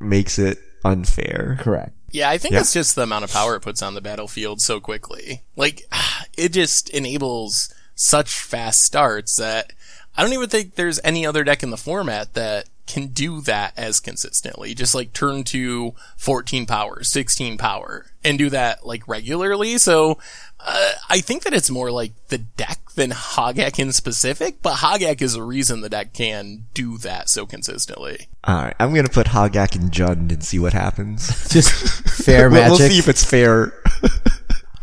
[0.00, 1.56] makes it unfair.
[1.60, 1.92] correct.
[2.10, 2.60] Yeah, I think Yeah.
[2.60, 5.42] it's just the amount of power it puts on the battlefield so quickly.
[5.56, 5.82] Like,
[6.36, 9.72] it just enables such fast starts that
[10.16, 13.72] I don't even think there's any other deck in the format that can do that
[13.76, 14.74] as consistently.
[14.74, 19.76] Just like turn to 14 power, 16 power, and do that like regularly.
[19.76, 20.18] So,
[20.60, 25.20] uh, I think that it's more like the deck than Hogak in specific, but Hogak
[25.22, 28.28] is a reason the deck can do that so consistently.
[28.48, 31.48] Alright, I'm gonna put Hogak and Jund and see what happens.
[31.52, 32.78] Just fair we'll, magic.
[32.78, 33.72] we'll see if it's fair.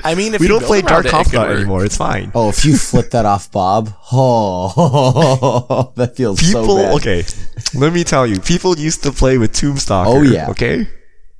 [0.06, 2.32] I mean, if we you don't play Dark it, it Confidant anymore, it's fine.
[2.36, 6.94] oh, if you flip that off, Bob, oh, that feels people so bad.
[6.96, 7.24] okay
[7.76, 10.50] let me tell you people used to play with tombstalker Oh, yeah.
[10.50, 10.88] okay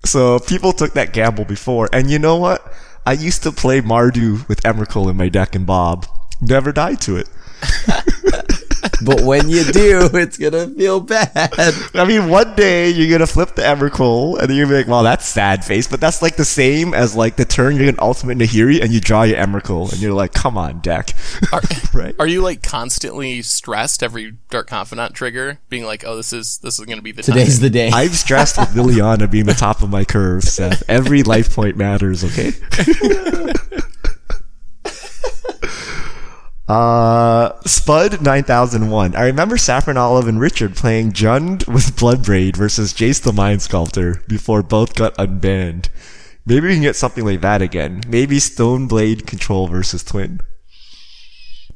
[0.06, 2.74] so people took that gamble before and you know what
[3.06, 6.06] i used to play mardu with emrakul in my deck and bob.
[6.42, 7.30] Never died to it
[9.06, 11.30] But when you do, it's gonna feel bad.
[11.94, 14.88] i mean one day you're gonna flip the emrakul and then you're gonna be like
[14.88, 18.02] well that's sad face but that's like the same as like the turn you're gonna
[18.04, 21.14] ultimate nahiri and you draw your emrakul and you're like come on deck
[21.52, 21.62] Are,
[21.94, 22.16] Right.
[22.20, 26.80] Are you like constantly stressed every Dark Confidant trigger, being like, "Oh, this is this
[26.80, 27.64] is going to be the Today's time.
[27.64, 27.90] the day.
[27.92, 32.24] i've stressed with liliana being the top of my curve seth every life point matters
[32.24, 32.52] okay
[36.74, 39.16] Uh, Spud 9001.
[39.16, 44.24] I remember Saffron Olive and Richard playing Jund with Bloodbraid versus Jace the Mind Sculptor
[44.28, 45.90] before both got unbanned.
[46.48, 48.02] Maybe we can get something like that again.
[48.08, 50.40] Maybe Stoneblade Control versus Twin.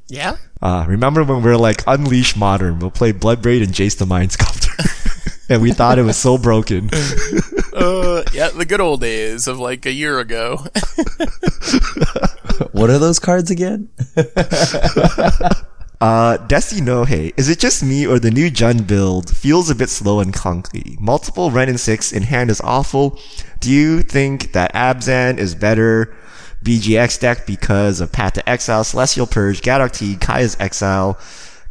[0.07, 4.07] Yeah, Uh, remember when we were like, unleash modern, we'll play Bloodbraid and Jace the
[4.07, 4.71] Mind Sculptor.
[5.49, 6.89] and we thought it was so broken.
[7.79, 10.65] Uh, yeah, the good old days of like a year ago.
[12.71, 13.89] What are those cards again?
[15.99, 19.89] Uh, Desi Nohe, is it just me or the new Jund build feels a bit
[19.89, 20.99] slow and clunky?
[20.99, 23.17] Multiple Wrenn and 6 in hand is awful.
[23.61, 26.15] Do you think that Abzan is better
[26.63, 31.15] BGX deck because of Path to Exile, Celestial Purge, Gaddock Teeg, Kaya's Exile,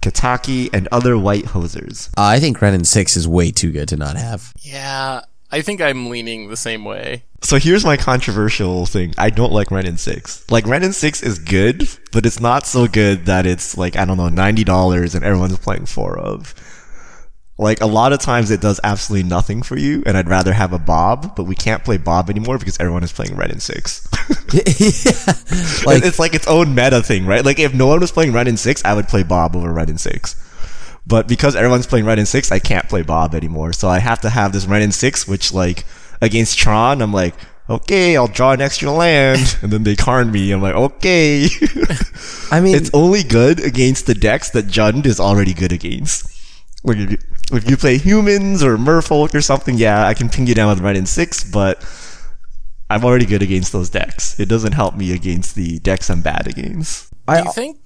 [0.02, 2.09] Kataki, and other white hosers?
[2.18, 4.52] Uh, I think Wrenn and 6 is way too good to not have.
[4.59, 5.20] yeah,
[5.51, 7.24] I think I'm leaning the same way.
[7.42, 9.14] So here's my controversial thing.
[9.16, 10.51] I don't like Wrenn and 6.
[10.51, 14.05] Like, Wrenn and 6 is good, but it's not so good that it's like, I
[14.05, 16.55] don't know, $90 and everyone's playing 4 of.
[17.59, 20.72] Like, a lot of times it does absolutely nothing for you, and I'd rather have
[20.74, 24.09] a Bob, but we can't play Bob anymore because everyone is playing Wrenn and 6.
[24.53, 25.32] yeah.
[25.86, 27.44] Like, it's like its own meta thing, right?
[27.44, 29.88] Like, if no one was playing Wrenn and 6, I would play Bob over Wrenn
[29.88, 30.34] and 6.
[31.07, 33.72] But because everyone's playing Wrenn and 6, I can't play Bob anymore.
[33.72, 35.84] So I have to have this Wrenn and 6, which, like,
[36.20, 37.34] against Tron, I'm like,
[37.70, 39.59] okay, I'll draw an extra land.
[39.62, 40.50] And then they Karn me.
[40.50, 41.48] I'm like, okay.
[42.50, 46.26] I mean, it's only good against the decks that Jund is already good against.
[46.82, 47.18] Like, if you,
[47.52, 50.80] if you play humans or merfolk or something, yeah, I can ping you down with
[50.80, 51.84] Wrenn and 6, but
[52.90, 54.38] I'm already good against those decks.
[54.38, 57.11] It doesn't help me against the decks I'm bad against.
[57.11, 57.86] Do I, you think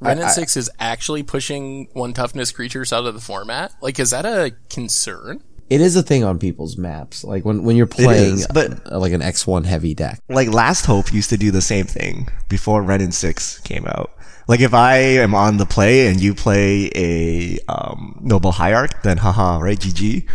[0.00, 3.72] Wrenn and I- Six is actually pushing one toughness creatures out of the format?
[3.80, 5.42] Like, is that a concern?
[5.68, 7.24] it is a thing on people's maps.
[7.24, 10.20] Like when, when you're playing is, but- uh, like an X1 heavy deck.
[10.28, 14.12] like Last Hope used to do the same thing before Wrenn and Six came out.
[14.46, 19.16] Like if I am on the play and you play a um, Noble Hierarch, then
[19.16, 19.76] haha, right?
[19.76, 20.28] GG.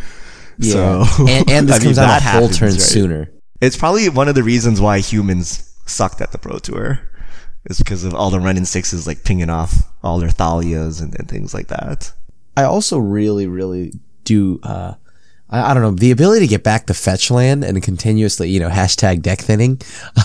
[0.57, 0.74] Yeah.
[1.05, 2.82] So and, and this I mean, comes out that a full happens, turn right?
[2.82, 3.32] sooner.
[3.62, 6.99] It's probably one of the reasons why humans sucked at the Pro Tour.
[7.66, 11.30] Is because of all the and Sixes like pinging off all their Thalias and, and
[11.30, 12.12] things like that.
[12.57, 13.93] I also really, really
[14.24, 14.59] do.
[14.64, 14.95] Uh,
[15.49, 18.59] I, I don't know the ability to get back the fetch land and continuously, you
[18.59, 19.78] know, hashtag deck thinning,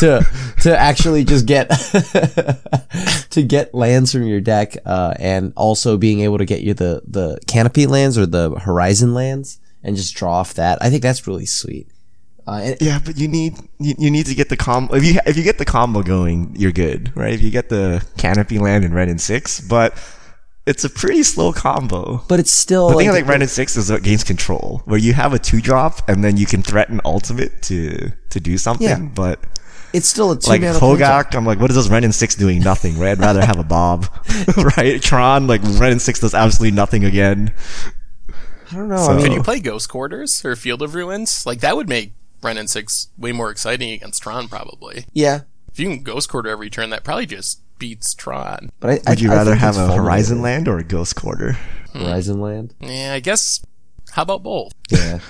[0.00, 0.26] to
[0.62, 1.68] to actually just get
[3.30, 7.02] to get lands from your deck, uh, and also being able to get you the
[7.06, 10.78] the canopy lands or the horizon lands and just draw off that.
[10.80, 11.88] I think that's really sweet.
[12.46, 14.94] Uh, and, Yeah, but you need you, you need to get the combo.
[14.94, 17.32] If you if you get the combo going, you're good, right?
[17.32, 19.94] If you get the canopy land and Wrenn and six, but
[20.66, 22.22] it's a pretty slow combo.
[22.28, 25.12] but it's still The thing I like Wrenn and six is against control, where you
[25.14, 28.86] have a two drop and then you can threaten ultimate to to do something.
[28.88, 28.98] Yeah.
[29.14, 29.40] But
[29.94, 30.98] it's still a two like mana planeswalker.
[31.30, 32.60] Hogak, I'm like, what is this Wrenn and six doing?
[32.60, 33.12] Nothing, right?
[33.12, 34.06] I'd rather have a Bob,
[34.76, 35.00] right?
[35.00, 37.52] Tron, like Wrenn and six does absolutely nothing again.
[38.72, 38.96] I don't know.
[38.96, 41.46] So- I mean, Can you play Ghost Quarters or Field of Ruins?
[41.46, 42.12] Like, that would make
[42.44, 45.06] Wrenn and Six way more exciting against Tron, probably.
[45.12, 45.40] yeah,
[45.72, 48.70] If you can Ghost Quarter every turn, that probably just beats Tron.
[48.80, 50.84] but I, Would you I, I rather have a fun Horizon to- land or a
[50.84, 51.52] Ghost Quarter?
[51.92, 51.98] Hmm.
[52.04, 52.74] Horizon Land?
[52.80, 53.64] Yeah, I guess.
[54.12, 54.72] How about both?
[54.90, 55.18] Yeah.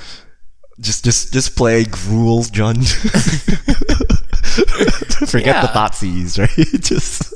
[0.81, 2.83] Just, just, just play Gruel's Jund.
[5.31, 5.67] Forget the Yeah.
[5.69, 6.81] Thoughtseize, right?
[6.83, 7.33] just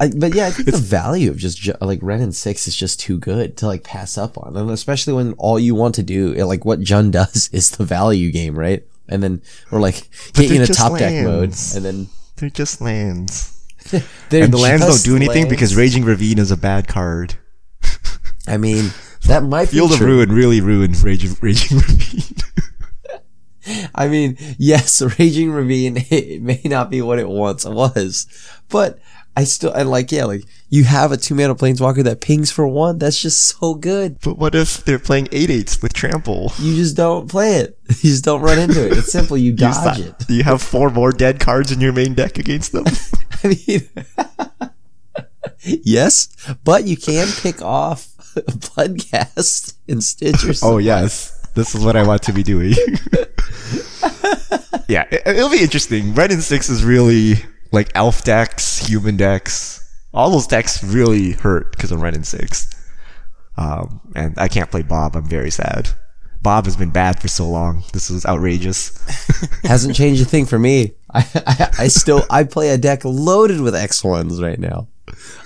[0.00, 2.76] I, but yeah, I think the value of just ju- like Wrenn and Six is
[2.76, 6.02] just too good to like pass up on, and especially when all you want to
[6.02, 8.84] do, eh, like what Jund does, is the value game, right?
[9.08, 12.80] And then we're like get you in a top deck mode, and then they're just
[12.80, 13.54] lands.
[14.28, 15.50] they're and the lands don't do anything lands.
[15.50, 17.34] because Raging Ravine is a bad card.
[18.46, 18.90] I mean
[19.26, 20.00] that might Field of.
[20.00, 22.34] Ruin really ruined Raging, Raging Ravine.
[23.94, 28.26] I mean, yes, Raging Ravine it may not be what it once was,
[28.68, 28.98] but
[29.38, 32.66] I still I like yeah, like you have a two mana planeswalker that pings for
[32.66, 32.98] one.
[32.98, 34.18] That's just so good.
[34.20, 36.52] but what if they're playing eight eights with Trample?
[36.58, 37.78] You just don't play it.
[37.88, 38.98] You just don't run into it.
[38.98, 39.36] It's simple.
[39.36, 40.28] You dodge it.
[40.28, 42.84] You have four more dead cards in your main deck against them.
[43.44, 43.88] I mean,
[45.62, 46.28] yes,
[46.64, 52.04] but you can pick off Bloodghast and Stitch or oh yes, this is what I
[52.04, 52.72] want to be doing.
[54.88, 56.12] yeah, it, it'll be interesting.
[56.12, 57.36] Wrenn and Six is really
[57.72, 59.84] like elf decks, human decks.
[60.14, 62.74] All those decks really hurt because of Wrenn and Six.
[63.56, 65.16] Um, and I can't play Bob.
[65.16, 65.90] I'm very sad.
[66.40, 67.82] Bob has been bad for so long.
[67.92, 68.96] This is outrageous.
[69.64, 70.94] Hasn't changed a thing for me.
[71.12, 74.88] I, I, I still I play a deck loaded with X ones right now.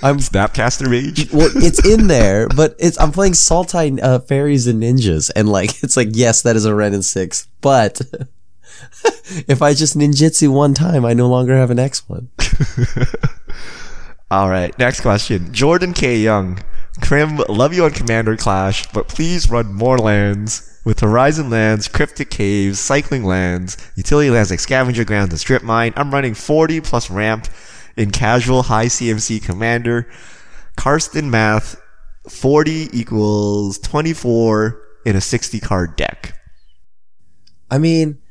[0.02, 1.30] I'm Snapcaster Mage.
[1.32, 5.82] well, it's in there, but it's I'm playing Sultai uh, fairies and ninjas, and like
[5.82, 8.00] it's like yes, that is a Wrenn and six, but
[9.49, 12.30] if I just ninjutsu one time, I no longer have an X one.
[14.30, 15.53] All right, next question.
[15.53, 16.16] Jordan K.
[16.18, 16.59] Young.
[17.01, 22.30] Crim, love you on Commander Clash, but please run more lands with Horizon lands, Cryptic
[22.30, 25.93] Caves, Cycling lands, utility lands like Scavenger Grounds and Strip Mine.
[25.97, 27.49] I'm running 40 plus ramp
[27.97, 30.09] in casual high CMC commander.
[30.76, 31.80] Karsten math
[32.28, 36.39] 40 equals 24 in a 60 card deck.
[37.70, 38.21] I mean,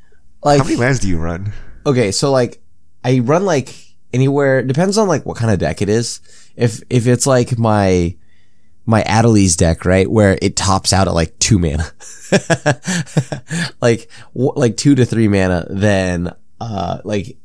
[0.42, 1.52] like, How many lands do you run?
[1.86, 2.62] okay, so like,
[3.04, 3.74] I run like
[4.12, 6.20] anywhere, depends on like what kind of deck it is.
[6.56, 8.14] If, if it's like my,
[8.86, 11.90] my Adeliz deck, right, where it tops out at like two mana,
[13.80, 17.36] like, w- like two to three mana, then, uh, like,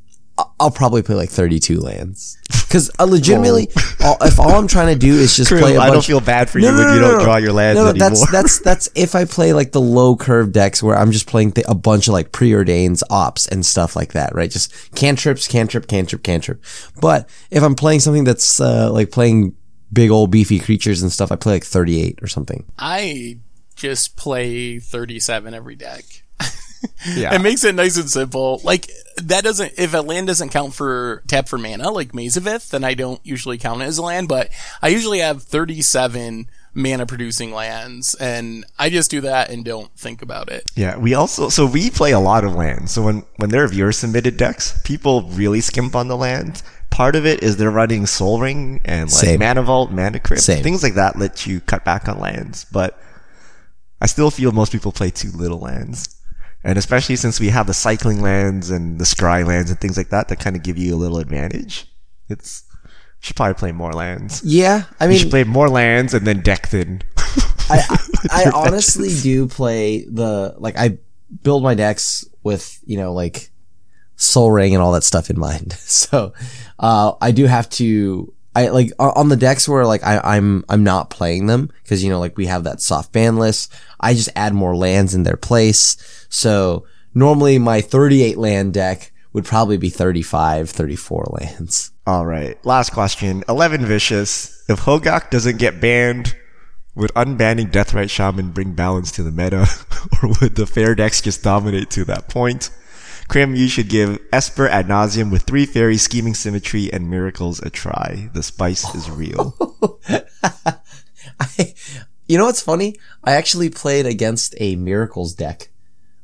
[0.59, 2.37] I'll probably play like 32 lands.
[2.69, 3.69] Cause uh, legitimately,
[4.03, 6.05] all, if all I'm trying to do is just True, play a I bunch don't
[6.05, 8.09] feel bad for you when you don't draw your lands no, no, anymore.
[8.09, 11.53] That's that's that's if I play like the low curve decks where I'm just playing
[11.53, 14.51] th- a bunch of like preordains, ops, and stuff like that, right?
[14.51, 16.61] Just cantrips, cantrip, cantrip, cantrip.
[16.99, 19.55] But if I'm playing something that's uh, like playing
[19.93, 22.65] big old beefy creatures and stuff, I play like 38 or something.
[22.77, 23.39] I
[23.75, 26.03] just play 37 every deck.
[27.15, 27.33] yeah.
[27.35, 28.61] It makes it nice and simple.
[28.63, 32.47] Like that doesn't if a land doesn't count for tap for mana like Maze of
[32.47, 34.49] Ith, then I don't usually count it as a land, but
[34.81, 40.21] I usually have 37 mana producing lands and I just do that and don't think
[40.21, 40.69] about it.
[40.75, 42.91] Yeah, we also so we play a lot of lands.
[42.91, 46.61] So when when there are viewer submitted decks, people really skimp on the land.
[46.89, 49.39] Part of it is they're running Sol Ring and like Same.
[49.39, 50.63] Mana Vault, Mana Crypt, Same.
[50.63, 52.65] things like that let you cut back on lands.
[52.71, 52.99] But
[53.99, 56.15] I still feel most people play too little lands.
[56.67, 60.09] And especially since we have the cycling lands and the scry lands and things like
[60.09, 61.89] that that kind of give you a little advantage.
[62.27, 62.65] It's
[63.21, 64.43] should probably play more lands.
[64.43, 67.03] Yeah, I You mean, should play more lands and then deck thin.
[67.69, 67.97] I, I,
[68.31, 70.97] I honestly do play the like I
[71.41, 73.49] build my decks with you know like
[74.17, 75.73] Sol Ring and all that stuff in mind.
[75.87, 76.33] So
[76.79, 80.83] uh, I do have to I like on the decks where like I, I'm I'm
[80.83, 83.71] not playing them because you know like we have that soft ban list.
[83.99, 85.95] I just add more lands in their place.
[86.29, 91.91] So normally my 38 land deck would probably be 35, 34 lands.
[92.07, 92.57] All right.
[92.65, 93.43] Last question.
[93.47, 94.63] 11 Vicious.
[94.67, 96.35] If Hogak doesn't get banned,
[96.95, 99.67] would unbanning Deathrite Shaman bring balance to the meta?
[100.23, 102.71] or would the fair decks just dominate to that point?
[103.27, 107.69] Crim, you should give Esper ad nauseam with three fairies, scheming symmetry, and miracles a
[107.69, 108.29] try.
[108.33, 109.53] The spice is real.
[111.39, 111.73] I,
[112.27, 112.95] you know what's funny?
[113.23, 115.69] I actually played against a Miracles deck,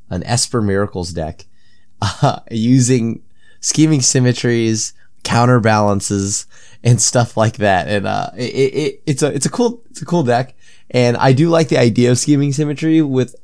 [0.09, 1.45] an Esper Miracles deck,
[2.01, 3.21] uh, using
[3.59, 4.93] scheming symmetries,
[5.23, 6.45] counterbalances,
[6.83, 7.87] and stuff like that.
[7.87, 10.55] And uh, it, it, it's a it's a cool it's a cool deck,
[10.89, 13.35] and I do like the idea of scheming symmetry with.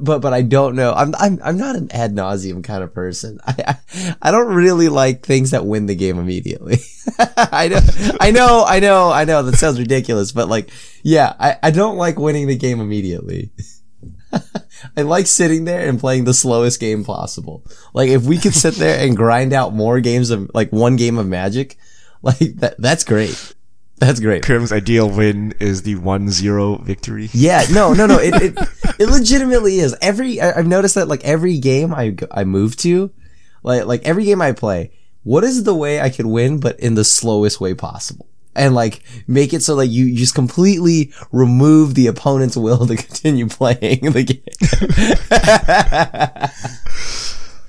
[0.00, 0.92] But but I don't know.
[0.92, 3.38] I'm I'm I'm not an ad nauseam kind of person.
[3.46, 6.78] I I, I don't really like things that win the game immediately.
[7.18, 7.80] I know
[8.20, 10.70] I know I know I know that sounds ridiculous, but like
[11.02, 13.50] yeah, I, I don't like winning the game immediately.
[14.96, 17.64] I like sitting there and playing the slowest game possible.
[17.92, 21.18] Like if we could sit there and grind out more games of like one game
[21.18, 21.76] of Magic,
[22.22, 23.54] like that that's great.
[24.00, 24.42] That's great.
[24.42, 27.28] Crim's ideal win is the 1-0 victory.
[27.32, 28.18] Yeah, no, no, no.
[28.18, 28.58] It it,
[28.98, 29.94] it legitimately is.
[30.00, 33.12] Every I, I've noticed that like every game I I move to,
[33.62, 34.90] like like every game I play,
[35.22, 38.26] what is the way I could win, but in the slowest way possible,
[38.56, 42.96] and like make it so that you, you just completely remove the opponent's will to
[42.96, 44.40] continue playing the game.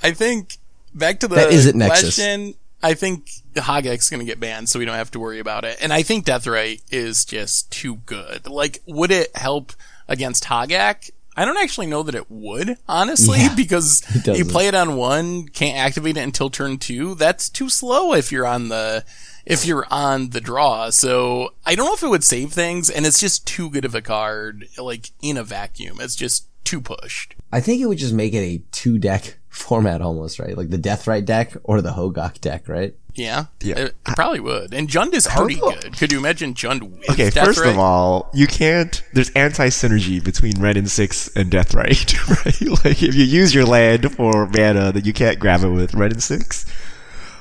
[0.03, 0.57] I think
[0.93, 2.15] back to the That isn't Nexus.
[2.15, 2.53] question.
[2.83, 5.77] I think Hogak's going to get banned, so we don't have to worry about it.
[5.81, 8.47] And I think Deathrite is just too good.
[8.47, 9.73] Like, would it help
[10.07, 11.11] against Hogak?
[11.35, 15.47] I don't actually know that it would, honestly, Yeah, because you play it on one,
[15.47, 17.15] can't activate it until turn two.
[17.15, 19.05] That's too slow if you're on the
[19.45, 20.89] if you're on the draw.
[20.89, 23.95] So I don't know if it would save things, and it's just too good of
[23.95, 25.99] a card, like in a vacuum.
[26.01, 27.35] It's just too pushed.
[27.51, 30.55] I think it would just make it a two deck format almost, right?
[30.57, 32.95] Like the Deathrite deck or the Hogak deck, right?
[33.13, 33.77] Yeah, Yeah.
[33.77, 34.73] it, it probably would.
[34.73, 35.71] And Jund is already know.
[35.71, 35.97] good.
[35.97, 37.69] Could you imagine Jund with Okay, Death first Ray?
[37.71, 39.03] of all, you can't.
[39.11, 42.15] There's anti-synergy between Wrenn and Six and Deathrite,
[42.45, 42.85] right?
[42.85, 46.13] Like if you use your land for mana, then you can't grab it with Wrenn
[46.13, 46.65] and Six.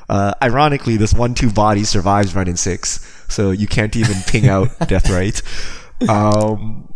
[0.08, 4.70] Uh, ironically, this one-two body survives Wrenn and Six, so you can't even ping out
[4.90, 5.40] Deathrite.
[6.08, 6.89] Um,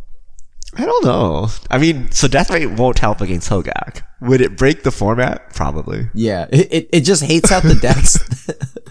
[0.77, 1.49] I don't know.
[1.71, 4.03] I mean, so Deathrite won't help against Hogak.
[4.21, 5.55] Would it break the format?
[5.55, 6.09] Probably.
[6.15, 8.19] Yeah, it, it, it just hates out the decks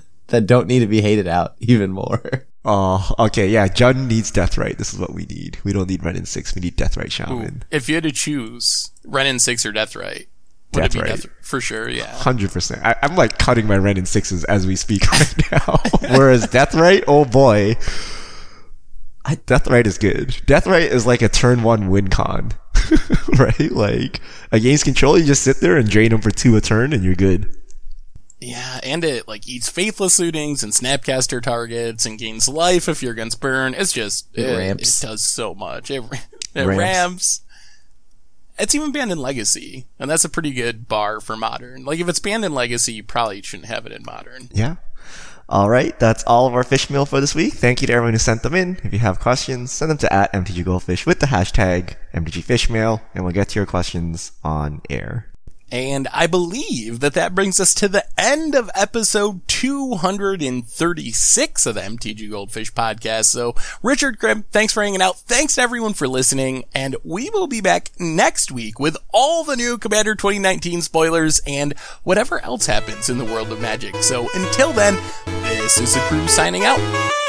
[0.27, 2.45] that don't need to be hated out even more.
[2.65, 3.67] Oh, okay, yeah.
[3.67, 4.77] Jund needs death Deathrite.
[4.77, 5.57] This is what we need.
[5.63, 6.55] We don't need Wrenn and Six.
[6.55, 7.63] We need death Deathrite Shaman.
[7.71, 10.27] If you had to choose Wrenn and six or Deathrite,
[10.73, 11.07] would it be Deathrite.
[11.07, 11.89] Death for sure?
[11.89, 12.05] Yeah.
[12.05, 12.81] Hundred percent.
[12.84, 15.81] I'm like cutting my Wrenn and sixes as we speak right now.
[16.15, 17.75] Whereas death Deathrite, oh boy,
[19.26, 20.30] I, Deathrite is good.
[20.45, 22.51] Deathrite is like a turn one win con,
[23.39, 23.71] right?
[23.71, 24.19] Like
[24.51, 27.15] against control, you just sit there and drain them for two a turn, and you're
[27.15, 27.55] good.
[28.41, 33.13] Yeah, and it like eats faithless lootings and snapcaster targets and gains life if your
[33.13, 33.74] guns burn.
[33.74, 35.01] It's just It ramps.
[35.01, 35.89] It does so much.
[36.55, 36.78] It, it Ramps.
[36.78, 37.39] ramps.
[38.59, 41.84] It's even banned in Legacy, and that's a pretty good bar for Modern.
[41.86, 44.49] Like if it's banned in Legacy, you probably shouldn't have it in Modern.
[44.53, 44.76] Yeah.
[45.50, 47.54] All right, that's all of our fish mail for this week.
[47.54, 48.78] Thank you to everyone who sent them in.
[48.84, 53.02] If you have questions, send them to at MTG Goldfish with the hashtag MTG Fishmail,
[53.14, 55.28] and we'll get to your questions on air.
[55.74, 61.82] And I believe that that brings us to the end of episode 236 of the
[61.82, 63.26] MTG Goldfish podcast.
[63.26, 65.21] So, Richard Grimm, thanks for hanging out.
[65.21, 66.65] Thanks to everyone for listening.
[66.76, 71.74] And we will be back next week with all the new Commander 2019 spoilers and
[72.03, 73.95] whatever else happens in the world of magic.
[74.03, 74.93] So, until then,
[75.26, 77.22] this is the crew signing out.